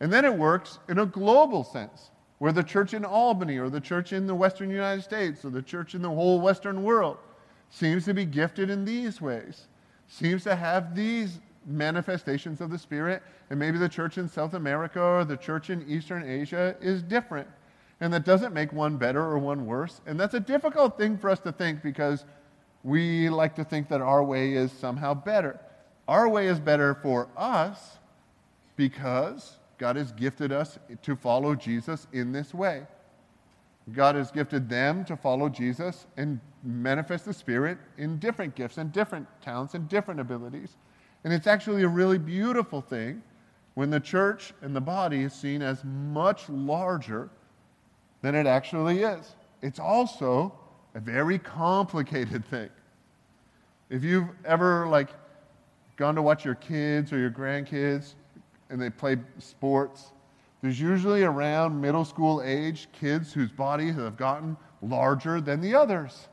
And 0.00 0.12
then 0.12 0.24
it 0.24 0.34
works 0.34 0.78
in 0.88 0.98
a 0.98 1.06
global 1.06 1.64
sense, 1.64 2.10
where 2.38 2.52
the 2.52 2.62
church 2.62 2.92
in 2.92 3.04
Albany, 3.04 3.58
or 3.58 3.70
the 3.70 3.80
church 3.80 4.12
in 4.12 4.26
the 4.26 4.34
Western 4.34 4.70
United 4.70 5.02
States, 5.02 5.44
or 5.44 5.50
the 5.50 5.62
church 5.62 5.94
in 5.94 6.02
the 6.02 6.10
whole 6.10 6.40
Western 6.40 6.82
world 6.82 7.16
seems 7.78 8.06
to 8.06 8.14
be 8.14 8.24
gifted 8.24 8.70
in 8.70 8.84
these 8.84 9.20
ways, 9.20 9.66
seems 10.08 10.44
to 10.44 10.56
have 10.56 10.94
these 10.94 11.40
manifestations 11.66 12.60
of 12.62 12.70
the 12.70 12.78
Spirit, 12.78 13.22
and 13.50 13.58
maybe 13.58 13.76
the 13.76 13.88
church 13.88 14.16
in 14.16 14.28
South 14.28 14.54
America 14.54 15.00
or 15.00 15.24
the 15.24 15.36
church 15.36 15.68
in 15.68 15.86
Eastern 15.86 16.24
Asia 16.24 16.74
is 16.80 17.02
different. 17.02 17.46
And 18.00 18.12
that 18.12 18.24
doesn't 18.24 18.54
make 18.54 18.72
one 18.72 18.96
better 18.96 19.20
or 19.20 19.38
one 19.38 19.66
worse. 19.66 20.00
And 20.06 20.18
that's 20.18 20.34
a 20.34 20.40
difficult 20.40 20.96
thing 20.96 21.18
for 21.18 21.28
us 21.28 21.40
to 21.40 21.52
think 21.52 21.82
because 21.82 22.24
we 22.82 23.28
like 23.28 23.54
to 23.56 23.64
think 23.64 23.88
that 23.88 24.00
our 24.00 24.22
way 24.22 24.52
is 24.54 24.72
somehow 24.72 25.12
better. 25.12 25.60
Our 26.08 26.28
way 26.28 26.46
is 26.46 26.60
better 26.60 26.94
for 26.94 27.28
us 27.36 27.98
because 28.76 29.56
God 29.76 29.96
has 29.96 30.12
gifted 30.12 30.52
us 30.52 30.78
to 31.02 31.16
follow 31.16 31.54
Jesus 31.54 32.06
in 32.12 32.32
this 32.32 32.54
way. 32.54 32.86
God 33.92 34.16
has 34.16 34.30
gifted 34.30 34.68
them 34.68 35.04
to 35.04 35.16
follow 35.16 35.48
Jesus 35.48 36.06
and 36.16 36.40
manifest 36.64 37.24
the 37.24 37.32
Spirit 37.32 37.78
in 37.98 38.18
different 38.18 38.54
gifts 38.56 38.78
and 38.78 38.92
different 38.92 39.28
talents 39.40 39.74
and 39.74 39.88
different 39.88 40.18
abilities. 40.18 40.76
And 41.22 41.32
it's 41.32 41.46
actually 41.46 41.84
a 41.84 41.88
really 41.88 42.18
beautiful 42.18 42.80
thing 42.80 43.22
when 43.74 43.90
the 43.90 44.00
church 44.00 44.52
and 44.62 44.74
the 44.74 44.80
body 44.80 45.22
is 45.22 45.32
seen 45.32 45.62
as 45.62 45.84
much 45.84 46.48
larger 46.48 47.30
than 48.22 48.34
it 48.34 48.46
actually 48.46 49.02
is. 49.02 49.36
It's 49.62 49.78
also 49.78 50.52
a 50.94 51.00
very 51.00 51.38
complicated 51.38 52.44
thing. 52.50 52.70
If 53.88 54.02
you've 54.02 54.28
ever 54.44 54.88
like 54.88 55.10
gone 55.96 56.16
to 56.16 56.22
watch 56.22 56.44
your 56.44 56.56
kids 56.56 57.12
or 57.12 57.18
your 57.18 57.30
grandkids 57.30 58.14
and 58.70 58.82
they 58.82 58.90
play 58.90 59.16
sports, 59.38 60.12
there's 60.62 60.80
usually 60.80 61.22
around 61.22 61.80
middle 61.80 62.04
school 62.04 62.42
age 62.42 62.88
kids 62.92 63.32
whose 63.32 63.50
bodies 63.50 63.94
have 63.96 64.16
gotten 64.16 64.56
larger 64.82 65.40
than 65.40 65.60
the 65.60 65.74
others. 65.74 66.28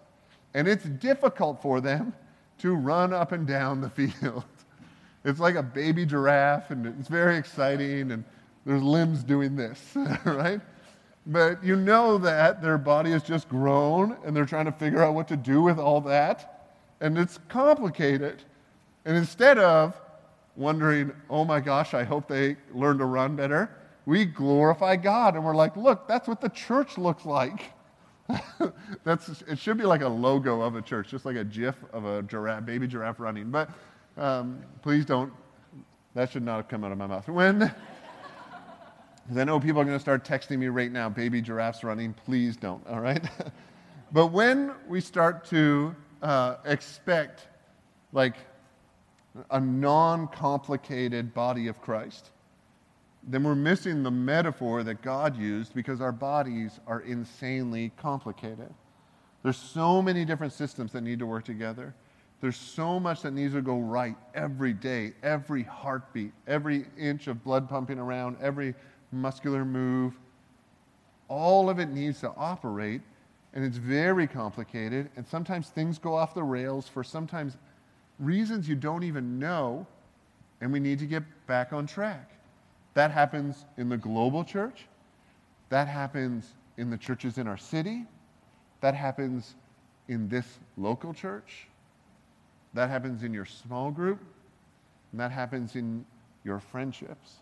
And 0.53 0.67
it's 0.67 0.85
difficult 0.85 1.61
for 1.61 1.81
them 1.81 2.13
to 2.59 2.73
run 2.75 3.13
up 3.13 3.31
and 3.31 3.45
down 3.47 3.81
the 3.81 3.89
field. 3.89 4.45
It's 5.25 5.39
like 5.39 5.55
a 5.55 5.63
baby 5.63 6.05
giraffe, 6.05 6.69
and 6.71 6.85
it's 6.85 7.07
very 7.07 7.37
exciting, 7.37 8.11
and 8.11 8.25
there's 8.65 8.83
limbs 8.83 9.23
doing 9.23 9.55
this, 9.55 9.79
right? 10.25 10.59
But 11.25 11.63
you 11.63 11.77
know 11.77 12.17
that 12.17 12.61
their 12.61 12.77
body 12.77 13.11
has 13.11 13.23
just 13.23 13.47
grown, 13.47 14.17
and 14.25 14.35
they're 14.35 14.45
trying 14.45 14.65
to 14.65 14.71
figure 14.73 15.01
out 15.01 15.13
what 15.13 15.29
to 15.29 15.37
do 15.37 15.61
with 15.61 15.79
all 15.79 16.01
that, 16.01 16.75
and 16.99 17.17
it's 17.17 17.39
complicated. 17.47 18.43
And 19.05 19.15
instead 19.15 19.57
of 19.57 19.99
wondering, 20.57 21.13
oh 21.29 21.45
my 21.45 21.61
gosh, 21.61 21.93
I 21.93 22.03
hope 22.03 22.27
they 22.27 22.57
learn 22.73 22.97
to 22.97 23.05
run 23.05 23.37
better, 23.37 23.69
we 24.05 24.25
glorify 24.25 24.95
God, 24.95 25.35
and 25.35 25.45
we're 25.45 25.55
like, 25.55 25.77
look, 25.77 26.07
that's 26.07 26.27
what 26.27 26.41
the 26.41 26.49
church 26.49 26.97
looks 26.97 27.25
like. 27.25 27.71
that's, 29.03 29.41
it 29.43 29.57
should 29.57 29.77
be 29.77 29.83
like 29.83 30.01
a 30.01 30.07
logo 30.07 30.61
of 30.61 30.75
a 30.75 30.81
church, 30.81 31.09
just 31.09 31.25
like 31.25 31.35
a 31.35 31.43
GIF 31.43 31.75
of 31.93 32.05
a 32.05 32.21
giraffe, 32.23 32.65
baby 32.65 32.87
giraffe 32.87 33.19
running. 33.19 33.49
But 33.49 33.69
um, 34.17 34.61
please 34.81 35.05
don't, 35.05 35.31
that 36.15 36.31
should 36.31 36.43
not 36.43 36.57
have 36.57 36.67
come 36.67 36.83
out 36.83 36.91
of 36.91 36.97
my 36.97 37.07
mouth. 37.07 37.27
When, 37.27 37.59
because 39.23 39.37
I 39.37 39.43
know 39.43 39.59
people 39.59 39.81
are 39.81 39.85
going 39.85 39.97
to 39.97 40.01
start 40.01 40.25
texting 40.25 40.59
me 40.59 40.67
right 40.67 40.91
now, 40.91 41.09
baby 41.09 41.41
giraffes 41.41 41.83
running, 41.83 42.13
please 42.13 42.57
don't, 42.57 42.85
all 42.87 42.99
right? 42.99 43.23
but 44.11 44.27
when 44.27 44.73
we 44.87 45.01
start 45.01 45.45
to 45.45 45.95
uh, 46.21 46.57
expect 46.65 47.47
like 48.11 48.35
a 49.49 49.59
non 49.59 50.27
complicated 50.27 51.33
body 51.33 51.67
of 51.67 51.81
Christ, 51.81 52.31
then 53.27 53.43
we're 53.43 53.55
missing 53.55 54.03
the 54.03 54.11
metaphor 54.11 54.83
that 54.83 55.01
God 55.01 55.37
used 55.37 55.73
because 55.73 56.01
our 56.01 56.11
bodies 56.11 56.79
are 56.87 57.01
insanely 57.01 57.91
complicated. 57.97 58.73
There's 59.43 59.57
so 59.57 60.01
many 60.01 60.25
different 60.25 60.53
systems 60.53 60.91
that 60.91 61.01
need 61.01 61.19
to 61.19 61.25
work 61.25 61.45
together. 61.45 61.93
There's 62.41 62.57
so 62.57 62.99
much 62.99 63.21
that 63.21 63.31
needs 63.31 63.53
to 63.53 63.61
go 63.61 63.79
right 63.79 64.17
every 64.33 64.73
day, 64.73 65.13
every 65.23 65.63
heartbeat, 65.63 66.33
every 66.47 66.85
inch 66.97 67.27
of 67.27 67.41
blood 67.43 67.69
pumping 67.69 67.99
around, 67.99 68.35
every 68.41 68.75
muscular 69.13 69.63
move. 69.63 70.19
All 71.29 71.69
of 71.69 71.79
it 71.79 71.87
needs 71.87 72.19
to 72.19 72.33
operate, 72.35 73.01
and 73.53 73.63
it's 73.63 73.77
very 73.77 74.27
complicated. 74.27 75.09
And 75.15 75.25
sometimes 75.25 75.69
things 75.69 75.97
go 75.97 76.13
off 76.13 76.33
the 76.33 76.43
rails 76.43 76.89
for 76.89 77.03
sometimes 77.03 77.57
reasons 78.19 78.67
you 78.67 78.75
don't 78.75 79.03
even 79.03 79.39
know, 79.39 79.87
and 80.59 80.71
we 80.71 80.81
need 80.81 80.99
to 80.99 81.05
get 81.05 81.23
back 81.47 81.71
on 81.71 81.87
track. 81.87 82.29
That 82.93 83.11
happens 83.11 83.65
in 83.77 83.89
the 83.89 83.97
global 83.97 84.43
church, 84.43 84.85
that 85.69 85.87
happens 85.87 86.53
in 86.77 86.89
the 86.89 86.97
churches 86.97 87.37
in 87.37 87.47
our 87.47 87.57
city, 87.57 88.05
that 88.81 88.93
happens 88.95 89.55
in 90.07 90.27
this 90.29 90.45
local 90.77 91.13
church. 91.13 91.67
That 92.73 92.89
happens 92.89 93.23
in 93.23 93.33
your 93.33 93.45
small 93.45 93.91
group, 93.91 94.19
and 95.11 95.21
that 95.21 95.31
happens 95.31 95.75
in 95.75 96.05
your 96.43 96.59
friendships. 96.59 97.35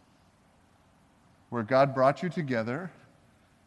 Where 1.50 1.64
God 1.64 1.96
brought 1.96 2.22
you 2.22 2.30
together, 2.30 2.92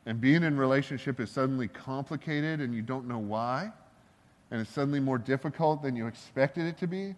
and 0.06 0.20
being 0.20 0.42
in 0.42 0.56
relationship 0.56 1.20
is 1.20 1.30
suddenly 1.30 1.68
complicated 1.68 2.60
and 2.60 2.74
you 2.74 2.82
don't 2.82 3.08
know 3.08 3.18
why, 3.18 3.72
and 4.50 4.60
it's 4.60 4.70
suddenly 4.70 5.00
more 5.00 5.18
difficult 5.18 5.82
than 5.82 5.96
you 5.96 6.06
expected 6.06 6.66
it 6.66 6.78
to 6.78 6.86
be. 6.86 7.14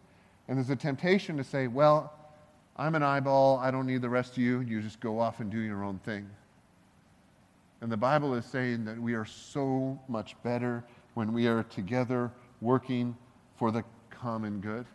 And 0.48 0.56
there's 0.56 0.70
a 0.70 0.76
temptation 0.76 1.36
to 1.36 1.44
say, 1.44 1.66
well, 1.66 2.12
I'm 2.76 2.94
an 2.94 3.02
eyeball, 3.02 3.58
I 3.58 3.70
don't 3.70 3.86
need 3.86 4.02
the 4.02 4.10
rest 4.10 4.32
of 4.32 4.38
you, 4.38 4.60
you 4.60 4.82
just 4.82 5.00
go 5.00 5.18
off 5.18 5.40
and 5.40 5.50
do 5.50 5.58
your 5.58 5.82
own 5.82 5.98
thing. 6.00 6.28
And 7.80 7.90
the 7.90 7.96
Bible 7.96 8.34
is 8.34 8.44
saying 8.44 8.84
that 8.84 9.00
we 9.00 9.14
are 9.14 9.24
so 9.24 9.98
much 10.08 10.36
better 10.42 10.84
when 11.14 11.32
we 11.32 11.46
are 11.46 11.62
together 11.64 12.30
working 12.60 13.16
for 13.56 13.70
the 13.70 13.84
common 14.10 14.60
good. 14.60 14.86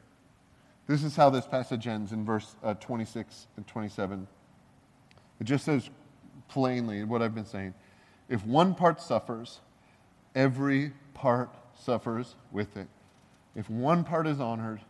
This 0.88 1.04
is 1.04 1.16
how 1.16 1.30
this 1.30 1.48
passage 1.48 1.88
ends 1.88 2.12
in 2.12 2.26
verse 2.26 2.56
uh, 2.64 2.74
26 2.76 3.48
and 3.58 3.66
27. 3.66 4.28
It 5.40 5.44
just 5.46 5.66
says 5.66 5.90
plainly 6.48 7.04
what 7.04 7.22
I've 7.22 7.34
been 7.34 7.46
saying. 7.46 7.74
If 8.30 8.46
one 8.46 8.76
part 8.76 9.02
suffers, 9.02 9.60
every 10.36 10.92
part 11.14 11.50
suffers 11.80 12.36
with 12.52 12.78
it. 12.78 12.88
If 13.56 13.70
one 13.70 14.04
part 14.04 14.28
is 14.28 14.40
honored, 14.40 14.82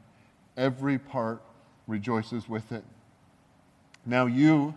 every 0.57 0.97
part 0.97 1.41
rejoices 1.87 2.47
with 2.47 2.71
it. 2.71 2.83
Now 4.05 4.25
you 4.25 4.73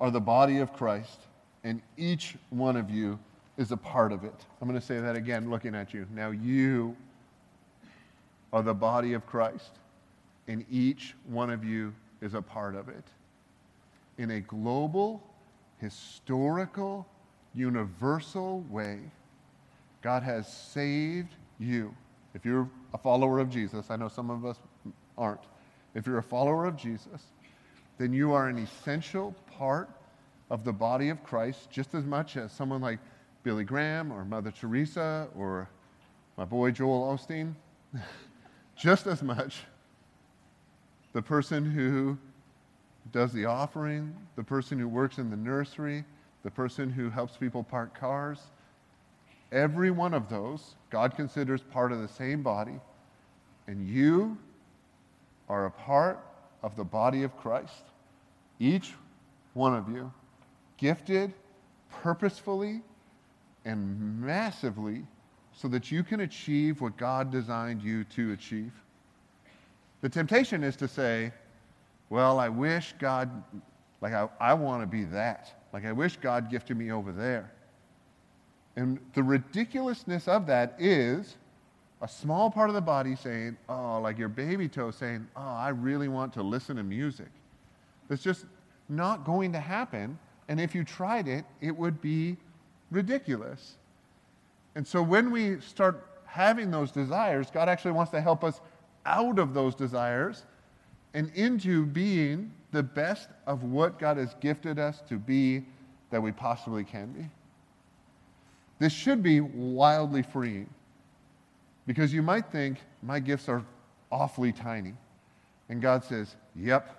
are 0.00 0.10
the 0.10 0.20
body 0.20 0.58
of 0.58 0.72
Christ, 0.72 1.20
and 1.64 1.80
each 1.96 2.36
one 2.50 2.76
of 2.76 2.90
you 2.90 3.18
is 3.56 3.70
a 3.70 3.76
part 3.76 4.12
of 4.12 4.24
it. 4.24 4.34
I'm 4.60 4.68
going 4.68 4.80
to 4.80 4.86
say 4.86 4.98
that 5.00 5.16
again, 5.16 5.50
looking 5.50 5.74
at 5.74 5.92
you. 5.92 6.06
Now 6.14 6.30
you 6.30 6.96
are 8.52 8.62
the 8.62 8.74
body 8.74 9.12
of 9.12 9.26
Christ, 9.26 9.78
and 10.48 10.64
each 10.70 11.14
one 11.28 11.50
of 11.50 11.64
you 11.64 11.94
is 12.20 12.34
a 12.34 12.42
part 12.42 12.74
of 12.74 12.88
it. 12.88 13.04
In 14.18 14.32
a 14.32 14.40
global, 14.40 15.22
historical, 15.78 17.06
universal 17.54 18.60
way, 18.70 19.00
God 20.02 20.22
has 20.22 20.52
saved 20.52 21.34
you. 21.58 21.94
If 22.34 22.44
you're 22.44 22.68
a 22.94 22.98
follower 22.98 23.38
of 23.38 23.50
Jesus, 23.50 23.90
I 23.90 23.96
know 23.96 24.08
some 24.08 24.30
of 24.30 24.44
us 24.44 24.56
aren't. 25.16 25.40
If 25.94 26.06
you're 26.06 26.18
a 26.18 26.22
follower 26.22 26.64
of 26.66 26.76
Jesus, 26.76 27.22
then 27.98 28.12
you 28.12 28.32
are 28.32 28.48
an 28.48 28.58
essential 28.58 29.34
part 29.56 29.90
of 30.50 30.64
the 30.64 30.72
body 30.72 31.08
of 31.08 31.22
Christ 31.22 31.70
just 31.70 31.94
as 31.94 32.04
much 32.04 32.36
as 32.36 32.52
someone 32.52 32.80
like 32.80 32.98
Billy 33.42 33.64
Graham 33.64 34.12
or 34.12 34.24
Mother 34.24 34.50
Teresa 34.50 35.28
or 35.36 35.68
my 36.36 36.44
boy 36.44 36.70
Joel 36.70 37.16
Osteen. 37.16 37.54
just 38.76 39.06
as 39.06 39.22
much 39.22 39.64
the 41.12 41.22
person 41.22 41.64
who 41.64 42.16
does 43.10 43.32
the 43.32 43.44
offering, 43.44 44.14
the 44.36 44.42
person 44.42 44.78
who 44.78 44.88
works 44.88 45.18
in 45.18 45.30
the 45.30 45.36
nursery, 45.36 46.04
the 46.42 46.50
person 46.50 46.90
who 46.90 47.10
helps 47.10 47.36
people 47.36 47.62
park 47.62 47.98
cars. 47.98 48.40
Every 49.50 49.90
one 49.90 50.14
of 50.14 50.28
those, 50.28 50.76
God 50.90 51.14
considers 51.14 51.60
part 51.62 51.92
of 51.92 52.00
the 52.00 52.08
same 52.08 52.42
body, 52.42 52.80
and 53.66 53.86
you 53.86 54.38
are 55.52 55.66
a 55.66 55.70
part 55.70 56.18
of 56.62 56.74
the 56.76 56.84
body 56.84 57.24
of 57.24 57.36
Christ. 57.36 57.84
Each 58.58 58.94
one 59.52 59.74
of 59.74 59.86
you, 59.90 60.10
gifted 60.78 61.34
purposefully 61.90 62.80
and 63.66 64.18
massively 64.18 65.04
so 65.54 65.68
that 65.68 65.92
you 65.92 66.02
can 66.02 66.20
achieve 66.20 66.80
what 66.80 66.96
God 66.96 67.30
designed 67.30 67.82
you 67.82 68.02
to 68.04 68.32
achieve. 68.32 68.72
The 70.00 70.08
temptation 70.08 70.64
is 70.64 70.74
to 70.76 70.88
say, 70.88 71.30
well, 72.08 72.38
I 72.38 72.48
wish 72.48 72.94
God, 72.98 73.30
like, 74.00 74.14
I, 74.14 74.28
I 74.40 74.54
want 74.54 74.82
to 74.82 74.86
be 74.86 75.04
that. 75.04 75.52
Like, 75.74 75.84
I 75.84 75.92
wish 75.92 76.16
God 76.16 76.50
gifted 76.50 76.78
me 76.78 76.90
over 76.90 77.12
there. 77.12 77.52
And 78.76 78.98
the 79.12 79.22
ridiculousness 79.22 80.28
of 80.28 80.46
that 80.46 80.76
is 80.78 81.36
a 82.02 82.08
small 82.08 82.50
part 82.50 82.68
of 82.68 82.74
the 82.74 82.80
body 82.80 83.14
saying, 83.14 83.56
oh, 83.68 84.00
like 84.00 84.18
your 84.18 84.28
baby 84.28 84.68
toe 84.68 84.90
saying, 84.90 85.26
oh, 85.36 85.40
I 85.40 85.68
really 85.68 86.08
want 86.08 86.32
to 86.34 86.42
listen 86.42 86.76
to 86.76 86.82
music. 86.82 87.28
That's 88.08 88.22
just 88.22 88.44
not 88.88 89.24
going 89.24 89.52
to 89.52 89.60
happen. 89.60 90.18
And 90.48 90.60
if 90.60 90.74
you 90.74 90.82
tried 90.82 91.28
it, 91.28 91.44
it 91.60 91.70
would 91.70 92.02
be 92.02 92.36
ridiculous. 92.90 93.76
And 94.74 94.84
so 94.84 95.00
when 95.00 95.30
we 95.30 95.60
start 95.60 96.04
having 96.26 96.72
those 96.72 96.90
desires, 96.90 97.50
God 97.52 97.68
actually 97.68 97.92
wants 97.92 98.10
to 98.10 98.20
help 98.20 98.42
us 98.42 98.60
out 99.06 99.38
of 99.38 99.54
those 99.54 99.76
desires 99.76 100.42
and 101.14 101.30
into 101.36 101.86
being 101.86 102.50
the 102.72 102.82
best 102.82 103.28
of 103.46 103.62
what 103.62 104.00
God 104.00 104.16
has 104.16 104.34
gifted 104.40 104.78
us 104.78 105.02
to 105.08 105.18
be 105.18 105.62
that 106.10 106.20
we 106.20 106.32
possibly 106.32 106.82
can 106.82 107.12
be. 107.12 107.28
This 108.80 108.92
should 108.92 109.22
be 109.22 109.40
wildly 109.40 110.22
freeing 110.22 110.68
because 111.86 112.12
you 112.12 112.22
might 112.22 112.50
think 112.50 112.78
my 113.02 113.18
gifts 113.18 113.48
are 113.48 113.64
awfully 114.10 114.52
tiny. 114.52 114.94
And 115.68 115.80
God 115.80 116.04
says, 116.04 116.36
Yep. 116.54 116.98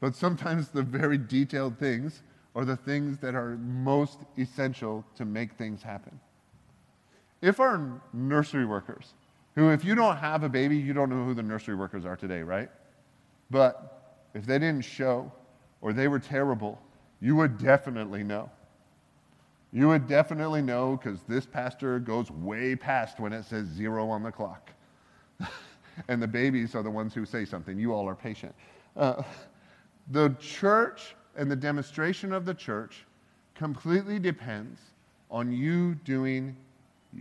But 0.00 0.14
sometimes 0.14 0.68
the 0.68 0.82
very 0.82 1.16
detailed 1.16 1.78
things 1.78 2.22
are 2.54 2.64
the 2.64 2.76
things 2.76 3.18
that 3.18 3.34
are 3.34 3.56
most 3.56 4.18
essential 4.38 5.04
to 5.16 5.24
make 5.24 5.52
things 5.54 5.82
happen. 5.82 6.18
If 7.42 7.60
our 7.60 8.00
nursery 8.12 8.64
workers, 8.64 9.14
who, 9.54 9.70
if 9.70 9.84
you 9.84 9.94
don't 9.94 10.16
have 10.16 10.42
a 10.42 10.48
baby, 10.48 10.76
you 10.76 10.92
don't 10.92 11.10
know 11.10 11.24
who 11.24 11.34
the 11.34 11.42
nursery 11.42 11.74
workers 11.74 12.04
are 12.04 12.16
today, 12.16 12.42
right? 12.42 12.70
But 13.50 14.28
if 14.34 14.46
they 14.46 14.58
didn't 14.58 14.84
show 14.84 15.30
or 15.80 15.92
they 15.92 16.08
were 16.08 16.18
terrible, 16.18 16.80
you 17.20 17.36
would 17.36 17.58
definitely 17.58 18.24
know. 18.24 18.50
You 19.74 19.88
would 19.88 20.06
definitely 20.06 20.62
know 20.62 20.96
because 20.96 21.22
this 21.24 21.44
pastor 21.44 21.98
goes 21.98 22.30
way 22.30 22.76
past 22.76 23.18
when 23.18 23.32
it 23.32 23.44
says 23.44 23.66
zero 23.66 24.08
on 24.08 24.22
the 24.22 24.30
clock. 24.30 24.70
and 26.08 26.22
the 26.22 26.28
babies 26.28 26.76
are 26.76 26.82
the 26.84 26.90
ones 26.90 27.12
who 27.12 27.26
say 27.26 27.44
something. 27.44 27.76
You 27.76 27.92
all 27.92 28.08
are 28.08 28.14
patient. 28.14 28.54
Uh, 28.96 29.24
the 30.12 30.28
church 30.38 31.16
and 31.36 31.50
the 31.50 31.56
demonstration 31.56 32.32
of 32.32 32.44
the 32.44 32.54
church 32.54 33.04
completely 33.56 34.20
depends 34.20 34.78
on 35.28 35.50
you 35.50 35.96
doing 36.04 36.54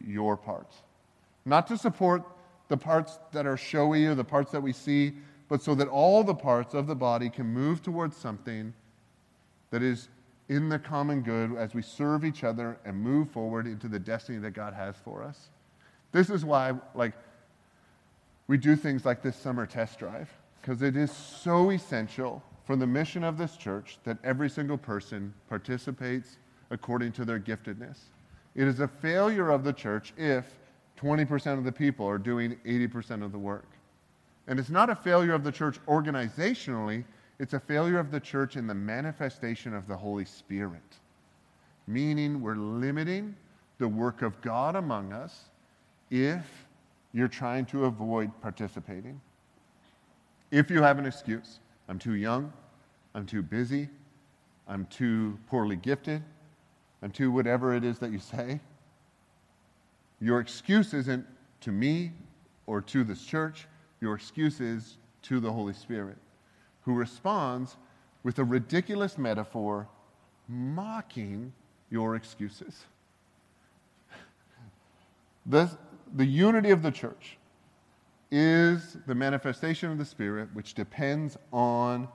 your 0.06 0.38
parts. 0.38 0.84
Not 1.46 1.66
to 1.68 1.78
support 1.78 2.22
the 2.68 2.78
parts 2.78 3.18
that 3.32 3.48
are 3.48 3.58
showy 3.58 4.06
or 4.06 4.14
the 4.14 4.24
parts 4.24 4.52
that 4.52 4.62
we 4.62 4.74
see, 4.74 5.14
but 5.50 5.64
so 5.64 5.74
that 5.74 5.88
all 5.88 6.24
the 6.24 6.36
parts 6.36 6.76
of 6.76 6.86
the 6.86 6.96
body 6.96 7.32
can 7.32 7.48
move 7.48 7.82
towards 7.82 8.16
something 8.16 8.76
that 9.72 9.82
is 9.82 10.10
in 10.50 10.70
the 10.70 10.80
common 10.80 11.22
good 11.22 11.56
as 11.56 11.74
we 11.74 11.82
serve 11.82 12.26
each 12.26 12.44
other 12.44 12.78
and 12.86 12.96
move 12.96 13.30
forward 13.32 13.66
into 13.66 13.88
the 13.88 14.00
destiny 14.00 14.38
that 14.40 14.52
God 14.52 14.74
has 14.74 14.96
for 15.04 15.24
us. 15.24 15.50
This 16.12 16.30
is 16.30 16.44
why, 16.46 16.74
like, 16.94 17.14
we 18.48 18.58
do 18.58 18.76
things 18.76 19.06
like 19.06 19.22
this 19.22 19.36
summer 19.36 19.66
test 19.66 20.00
drive, 20.00 20.30
because 20.62 20.82
it 20.82 20.96
is 20.96 21.12
so 21.12 21.72
essential 21.72 22.44
for 22.66 22.76
the 22.76 22.88
mission 22.88 23.24
of 23.24 23.38
this 23.38 23.58
church 23.58 23.98
that 24.04 24.18
every 24.24 24.50
single 24.50 24.78
person 24.78 25.34
participates 25.50 26.38
according 26.70 27.12
to 27.14 27.26
their 27.26 27.40
giftedness. 27.40 27.98
It 28.56 28.68
is 28.68 28.80
a 28.80 28.88
failure 28.88 29.50
of 29.50 29.64
the 29.64 29.74
church 29.74 30.14
if 30.18 30.46
20% 30.98 31.58
of 31.58 31.64
the 31.64 31.72
people 31.72 32.08
are 32.08 32.18
doing 32.18 32.58
80% 32.66 33.24
of 33.24 33.32
the 33.32 33.40
work. 33.40 33.68
And 34.48 34.60
it's 34.60 34.70
not 34.70 34.90
a 34.90 34.96
failure 34.96 35.34
of 35.34 35.44
the 35.44 35.52
church 35.52 35.80
organizationally, 35.88 37.06
it's 37.40 37.54
a 37.54 37.60
failure 37.60 38.00
of 38.00 38.12
the 38.12 38.20
church 38.20 38.56
in 38.56 38.68
the 38.68 38.74
manifestation 38.74 39.74
of 39.74 39.88
the 39.88 39.96
Holy 39.96 40.26
Spirit. 40.26 40.82
Meaning, 41.88 42.42
we're 42.42 42.56
limiting 42.56 43.36
the 43.78 43.88
work 43.88 44.22
of 44.22 44.40
God 44.42 44.76
among 44.76 45.12
us 45.12 45.50
if 46.10 46.46
you're 47.14 47.28
trying 47.28 47.66
to 47.68 47.86
avoid 47.86 48.32
participating. 48.42 49.20
If 50.52 50.70
you 50.70 50.82
have 50.82 51.00
an 51.00 51.06
excuse, 51.06 51.60
I'm 51.90 52.00
too 52.00 52.14
young, 52.14 52.54
I'm 53.16 53.26
too 53.26 53.42
busy, 53.42 53.90
I'm 54.68 54.86
too 54.86 55.38
poorly 55.50 55.76
gifted, 55.76 56.24
I'm 57.02 57.12
too 57.12 57.32
whatever 57.32 57.74
it 57.74 57.84
is 57.84 58.00
that 58.00 58.12
you 58.12 58.20
say. 58.20 58.60
Your 60.22 60.40
excuse 60.40 60.94
isn't 60.94 61.26
to 61.62 61.72
me 61.72 62.12
or 62.66 62.82
to 62.82 63.04
this 63.04 63.26
church, 63.26 63.68
your 64.00 64.16
excuse 64.16 64.62
is 64.62 64.98
to 65.24 65.40
the 65.40 65.52
Holy 65.52 65.74
Spirit, 65.74 66.18
who 66.86 66.94
responds 66.94 67.78
with 68.24 68.40
a 68.40 68.44
ridiculous 68.44 69.18
metaphor 69.18 69.88
mocking 70.48 71.54
your 71.90 72.16
excuses. 72.16 72.86
This, 75.46 75.76
the 76.16 76.26
unity 76.26 76.72
of 76.72 76.82
the 76.82 76.92
church 76.92 77.38
is 78.32 78.98
the 79.06 79.16
manifestation 79.16 79.92
of 79.92 79.98
the 79.98 80.06
Spirit, 80.06 80.50
which 80.54 80.74
depends 80.74 81.38
on 81.52 82.08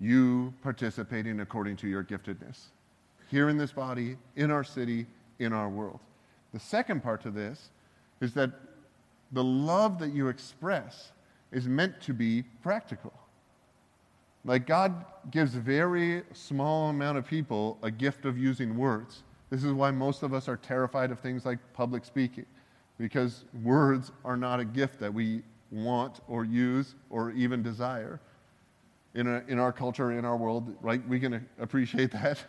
you 0.00 0.52
participating 0.62 1.40
according 1.40 1.76
to 1.76 1.88
your 1.88 2.04
giftedness 2.04 2.66
here 3.30 3.48
in 3.48 3.56
this 3.56 3.72
body, 3.72 4.16
in 4.36 4.50
our 4.50 4.64
city, 4.64 5.06
in 5.38 5.52
our 5.52 5.68
world. 5.68 6.00
The 6.52 6.60
second 6.60 7.02
part 7.02 7.22
to 7.22 7.30
this 7.30 7.70
is 8.20 8.34
that 8.34 8.50
the 9.32 9.42
love 9.42 9.98
that 9.98 10.12
you 10.12 10.28
express 10.28 11.12
is 11.50 11.66
meant 11.66 12.00
to 12.02 12.12
be 12.12 12.42
practical. 12.62 13.12
Like 14.44 14.66
God 14.66 15.04
gives 15.30 15.54
very 15.54 16.22
small 16.32 16.90
amount 16.90 17.18
of 17.18 17.26
people 17.26 17.78
a 17.82 17.90
gift 17.90 18.26
of 18.26 18.36
using 18.36 18.76
words. 18.76 19.22
This 19.50 19.64
is 19.64 19.72
why 19.72 19.90
most 19.90 20.22
of 20.22 20.34
us 20.34 20.48
are 20.48 20.56
terrified 20.56 21.10
of 21.10 21.20
things 21.20 21.46
like 21.46 21.58
public 21.72 22.04
speaking, 22.04 22.46
because 22.98 23.44
words 23.62 24.12
are 24.24 24.36
not 24.36 24.60
a 24.60 24.64
gift 24.64 25.00
that 25.00 25.12
we 25.12 25.42
want 25.70 26.20
or 26.28 26.44
use 26.44 26.94
or 27.10 27.30
even 27.32 27.62
desire. 27.62 28.20
In, 29.14 29.28
a, 29.28 29.44
in 29.46 29.60
our 29.60 29.72
culture, 29.72 30.10
in 30.10 30.24
our 30.24 30.36
world, 30.36 30.74
right? 30.80 31.06
We 31.08 31.20
can 31.20 31.46
appreciate 31.60 32.10
that. 32.12 32.44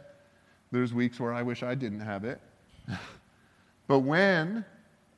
There's 0.71 0.93
weeks 0.93 1.19
where 1.19 1.31
I 1.31 1.43
wish 1.43 1.62
I 1.62 1.75
didn't 1.75 1.99
have 1.99 2.25
it. 2.25 2.41
but 3.88 3.99
when 3.99 4.65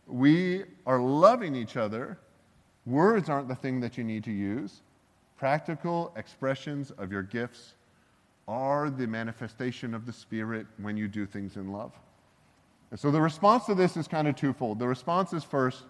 we 0.08 0.64
are 0.86 1.00
loving 1.00 1.56
each 1.56 1.78
other, 1.78 2.20
words 2.86 3.30
aren't 3.30 3.48
the 3.48 3.56
thing 3.56 3.80
that 3.80 3.98
you 3.98 4.04
need 4.04 4.26
to 4.26 4.32
use. 4.32 4.82
Practical 5.38 6.12
expressions 6.16 6.92
of 6.92 7.12
your 7.12 7.24
gifts 7.24 7.74
are 8.48 8.90
the 8.90 9.06
manifestation 9.06 9.94
of 9.94 10.06
the 10.06 10.14
Spirit 10.14 10.66
when 10.82 10.98
you 10.98 11.08
do 11.08 11.26
things 11.26 11.58
in 11.58 11.72
love. 11.72 11.92
And 12.92 13.00
so 13.00 13.12
the 13.12 13.22
response 13.22 13.66
to 13.66 13.76
this 13.76 13.98
is 13.98 14.08
kind 14.08 14.28
of 14.28 14.36
twofold. 14.36 14.80
The 14.80 14.88
response 14.88 15.34
is 15.34 15.44
first, 15.44 15.84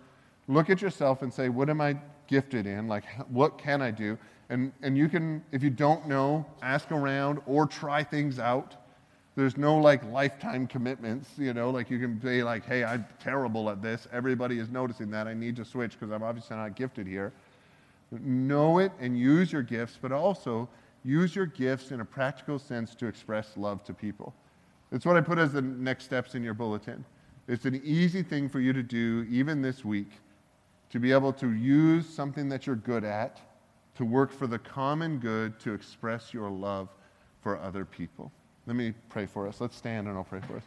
look 0.47 0.69
at 0.69 0.81
yourself 0.81 1.21
and 1.21 1.31
say, 1.31 1.49
what 1.49 1.69
am 1.69 1.79
I 1.79 1.97
gifted 2.27 2.65
in? 2.65 2.87
Like, 2.87 3.05
what 3.29 3.57
can 3.57 3.81
I 3.81 3.91
do? 3.91 4.17
And, 4.49 4.71
and 4.81 4.97
you 4.97 5.07
can, 5.07 5.43
if 5.51 5.61
you 5.61 5.69
don't 5.69 6.07
know, 6.07 6.45
ask 6.61 6.91
around 6.91 7.39
or 7.45 7.67
try 7.67 8.03
things 8.03 8.39
out. 8.39 8.75
There's 9.35 9.55
no 9.55 9.77
like 9.77 10.03
lifetime 10.11 10.65
commitments, 10.65 11.29
you 11.37 11.53
know, 11.53 11.69
like 11.69 11.91
you 11.91 11.99
can 11.99 12.19
say 12.21 12.41
like, 12.41 12.65
hey, 12.65 12.83
I'm 12.83 13.05
terrible 13.19 13.69
at 13.69 13.83
this. 13.83 14.07
Everybody 14.11 14.57
is 14.57 14.69
noticing 14.69 15.11
that. 15.11 15.27
I 15.27 15.35
need 15.35 15.55
to 15.57 15.65
switch 15.65 15.91
because 15.91 16.11
I'm 16.11 16.23
obviously 16.23 16.57
not 16.57 16.75
gifted 16.75 17.05
here. 17.05 17.31
Know 18.11 18.79
it 18.79 18.91
and 18.99 19.17
use 19.17 19.51
your 19.51 19.63
gifts, 19.63 19.97
but 20.01 20.11
also 20.11 20.69
use 21.03 21.35
your 21.35 21.45
gifts 21.45 21.91
in 21.91 22.01
a 22.01 22.05
practical 22.05 22.59
sense 22.59 22.95
to 22.95 23.07
express 23.07 23.57
love 23.57 23.83
to 23.85 23.93
people. 23.93 24.33
That's 24.91 25.05
what 25.05 25.17
I 25.17 25.21
put 25.21 25.37
as 25.37 25.53
the 25.53 25.61
next 25.61 26.05
steps 26.05 26.35
in 26.35 26.43
your 26.43 26.53
bulletin. 26.53 27.03
It's 27.47 27.65
an 27.65 27.81
easy 27.83 28.23
thing 28.23 28.49
for 28.49 28.59
you 28.59 28.73
to 28.73 28.83
do, 28.83 29.25
even 29.29 29.61
this 29.61 29.83
week, 29.83 30.11
to 30.89 30.99
be 30.99 31.11
able 31.11 31.33
to 31.33 31.51
use 31.51 32.07
something 32.07 32.49
that 32.49 32.65
you're 32.65 32.75
good 32.75 33.03
at 33.03 33.39
to 33.95 34.05
work 34.05 34.31
for 34.31 34.47
the 34.47 34.59
common 34.59 35.17
good 35.17 35.59
to 35.59 35.73
express 35.73 36.33
your 36.33 36.49
love 36.49 36.89
for 37.41 37.59
other 37.59 37.83
people. 37.83 38.31
Let 38.67 38.75
me 38.75 38.93
pray 39.09 39.25
for 39.25 39.47
us. 39.47 39.59
Let's 39.59 39.75
stand 39.75 40.07
and 40.07 40.15
I'll 40.15 40.23
pray 40.23 40.41
for 40.41 40.57
us. 40.57 40.63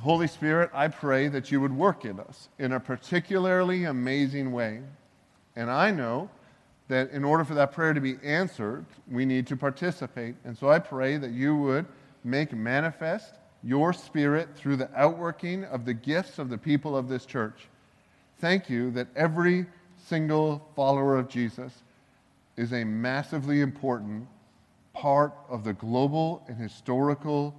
Holy 0.00 0.26
Spirit, 0.26 0.70
I 0.72 0.88
pray 0.88 1.28
that 1.28 1.52
you 1.52 1.60
would 1.60 1.76
work 1.76 2.06
in 2.06 2.18
us 2.20 2.48
in 2.58 2.72
a 2.72 2.80
particularly 2.80 3.84
amazing 3.84 4.50
way. 4.50 4.80
And 5.56 5.70
I 5.70 5.90
know 5.90 6.30
that 6.88 7.10
in 7.10 7.22
order 7.22 7.44
for 7.44 7.54
that 7.54 7.72
prayer 7.72 7.92
to 7.92 8.00
be 8.00 8.16
answered, 8.22 8.86
we 9.10 9.26
need 9.26 9.46
to 9.48 9.56
participate. 9.56 10.36
And 10.44 10.56
so 10.56 10.70
I 10.70 10.78
pray 10.78 11.18
that 11.18 11.32
you 11.32 11.54
would 11.54 11.84
make 12.24 12.52
manifest 12.52 13.34
your 13.62 13.92
spirit 13.92 14.48
through 14.56 14.76
the 14.76 14.90
outworking 14.98 15.64
of 15.64 15.84
the 15.84 15.92
gifts 15.92 16.38
of 16.38 16.48
the 16.48 16.56
people 16.56 16.96
of 16.96 17.08
this 17.08 17.26
church. 17.26 17.68
Thank 18.38 18.70
you 18.70 18.90
that 18.92 19.08
every 19.14 19.66
single 19.98 20.66
follower 20.74 21.18
of 21.18 21.28
Jesus 21.28 21.74
is 22.56 22.72
a 22.72 22.84
massively 22.84 23.60
important 23.60 24.26
part 24.94 25.34
of 25.50 25.62
the 25.62 25.74
global 25.74 26.42
and 26.48 26.56
historical 26.56 27.54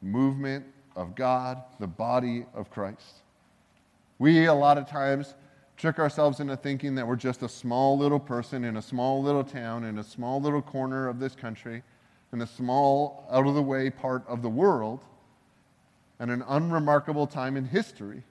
movement 0.00 0.64
of 1.00 1.14
God, 1.14 1.62
the 1.78 1.86
body 1.86 2.44
of 2.54 2.70
Christ. 2.70 3.22
We, 4.18 4.44
a 4.44 4.54
lot 4.54 4.76
of 4.76 4.86
times, 4.86 5.34
trick 5.78 5.98
ourselves 5.98 6.40
into 6.40 6.56
thinking 6.58 6.94
that 6.96 7.06
we're 7.08 7.16
just 7.16 7.42
a 7.42 7.48
small 7.48 7.96
little 7.96 8.20
person 8.20 8.64
in 8.64 8.76
a 8.76 8.82
small 8.82 9.22
little 9.22 9.42
town, 9.42 9.84
in 9.84 9.98
a 9.98 10.04
small 10.04 10.42
little 10.42 10.60
corner 10.60 11.08
of 11.08 11.18
this 11.18 11.34
country, 11.34 11.82
in 12.34 12.42
a 12.42 12.46
small, 12.46 13.26
out 13.30 13.46
of 13.46 13.54
the 13.54 13.62
way 13.62 13.88
part 13.88 14.22
of 14.28 14.42
the 14.42 14.50
world, 14.50 15.00
and 16.18 16.30
an 16.30 16.44
unremarkable 16.46 17.26
time 17.26 17.56
in 17.56 17.64
history. 17.64 18.22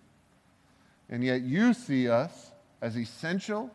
And 1.09 1.23
yet 1.23 1.41
you 1.41 1.73
see 1.73 2.07
us 2.07 2.51
as 2.83 2.95
essential 2.95 3.71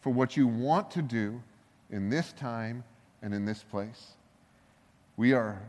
for 0.00 0.10
what 0.10 0.34
you 0.34 0.46
want 0.46 0.90
to 0.92 1.02
do 1.02 1.42
in 1.90 2.08
this 2.08 2.32
time 2.32 2.84
and 3.20 3.34
in 3.34 3.44
this 3.44 3.62
place. 3.62 4.12
We 5.18 5.34
are 5.34 5.60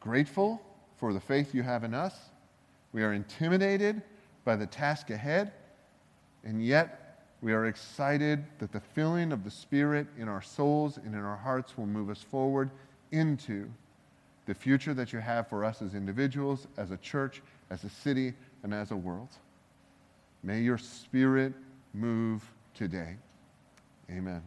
grateful 0.00 0.60
for 0.98 1.12
the 1.12 1.20
faith 1.20 1.54
you 1.54 1.62
have 1.62 1.84
in 1.84 1.94
us. 1.94 2.14
We 2.92 3.02
are 3.02 3.12
intimidated 3.12 4.02
by 4.44 4.56
the 4.56 4.66
task 4.66 5.10
ahead, 5.10 5.52
and 6.44 6.64
yet 6.64 7.22
we 7.40 7.52
are 7.52 7.66
excited 7.66 8.44
that 8.58 8.72
the 8.72 8.80
filling 8.80 9.32
of 9.32 9.44
the 9.44 9.50
Spirit 9.50 10.06
in 10.18 10.28
our 10.28 10.42
souls 10.42 10.96
and 10.96 11.14
in 11.14 11.20
our 11.20 11.36
hearts 11.36 11.78
will 11.78 11.86
move 11.86 12.10
us 12.10 12.22
forward 12.22 12.70
into 13.12 13.68
the 14.46 14.54
future 14.54 14.94
that 14.94 15.12
you 15.12 15.18
have 15.18 15.48
for 15.48 15.64
us 15.64 15.82
as 15.82 15.94
individuals, 15.94 16.66
as 16.76 16.90
a 16.90 16.96
church, 16.96 17.42
as 17.70 17.84
a 17.84 17.90
city, 17.90 18.32
and 18.62 18.74
as 18.74 18.90
a 18.90 18.96
world. 18.96 19.28
May 20.42 20.60
your 20.60 20.78
Spirit 20.78 21.52
move 21.94 22.42
today. 22.74 23.16
Amen. 24.10 24.42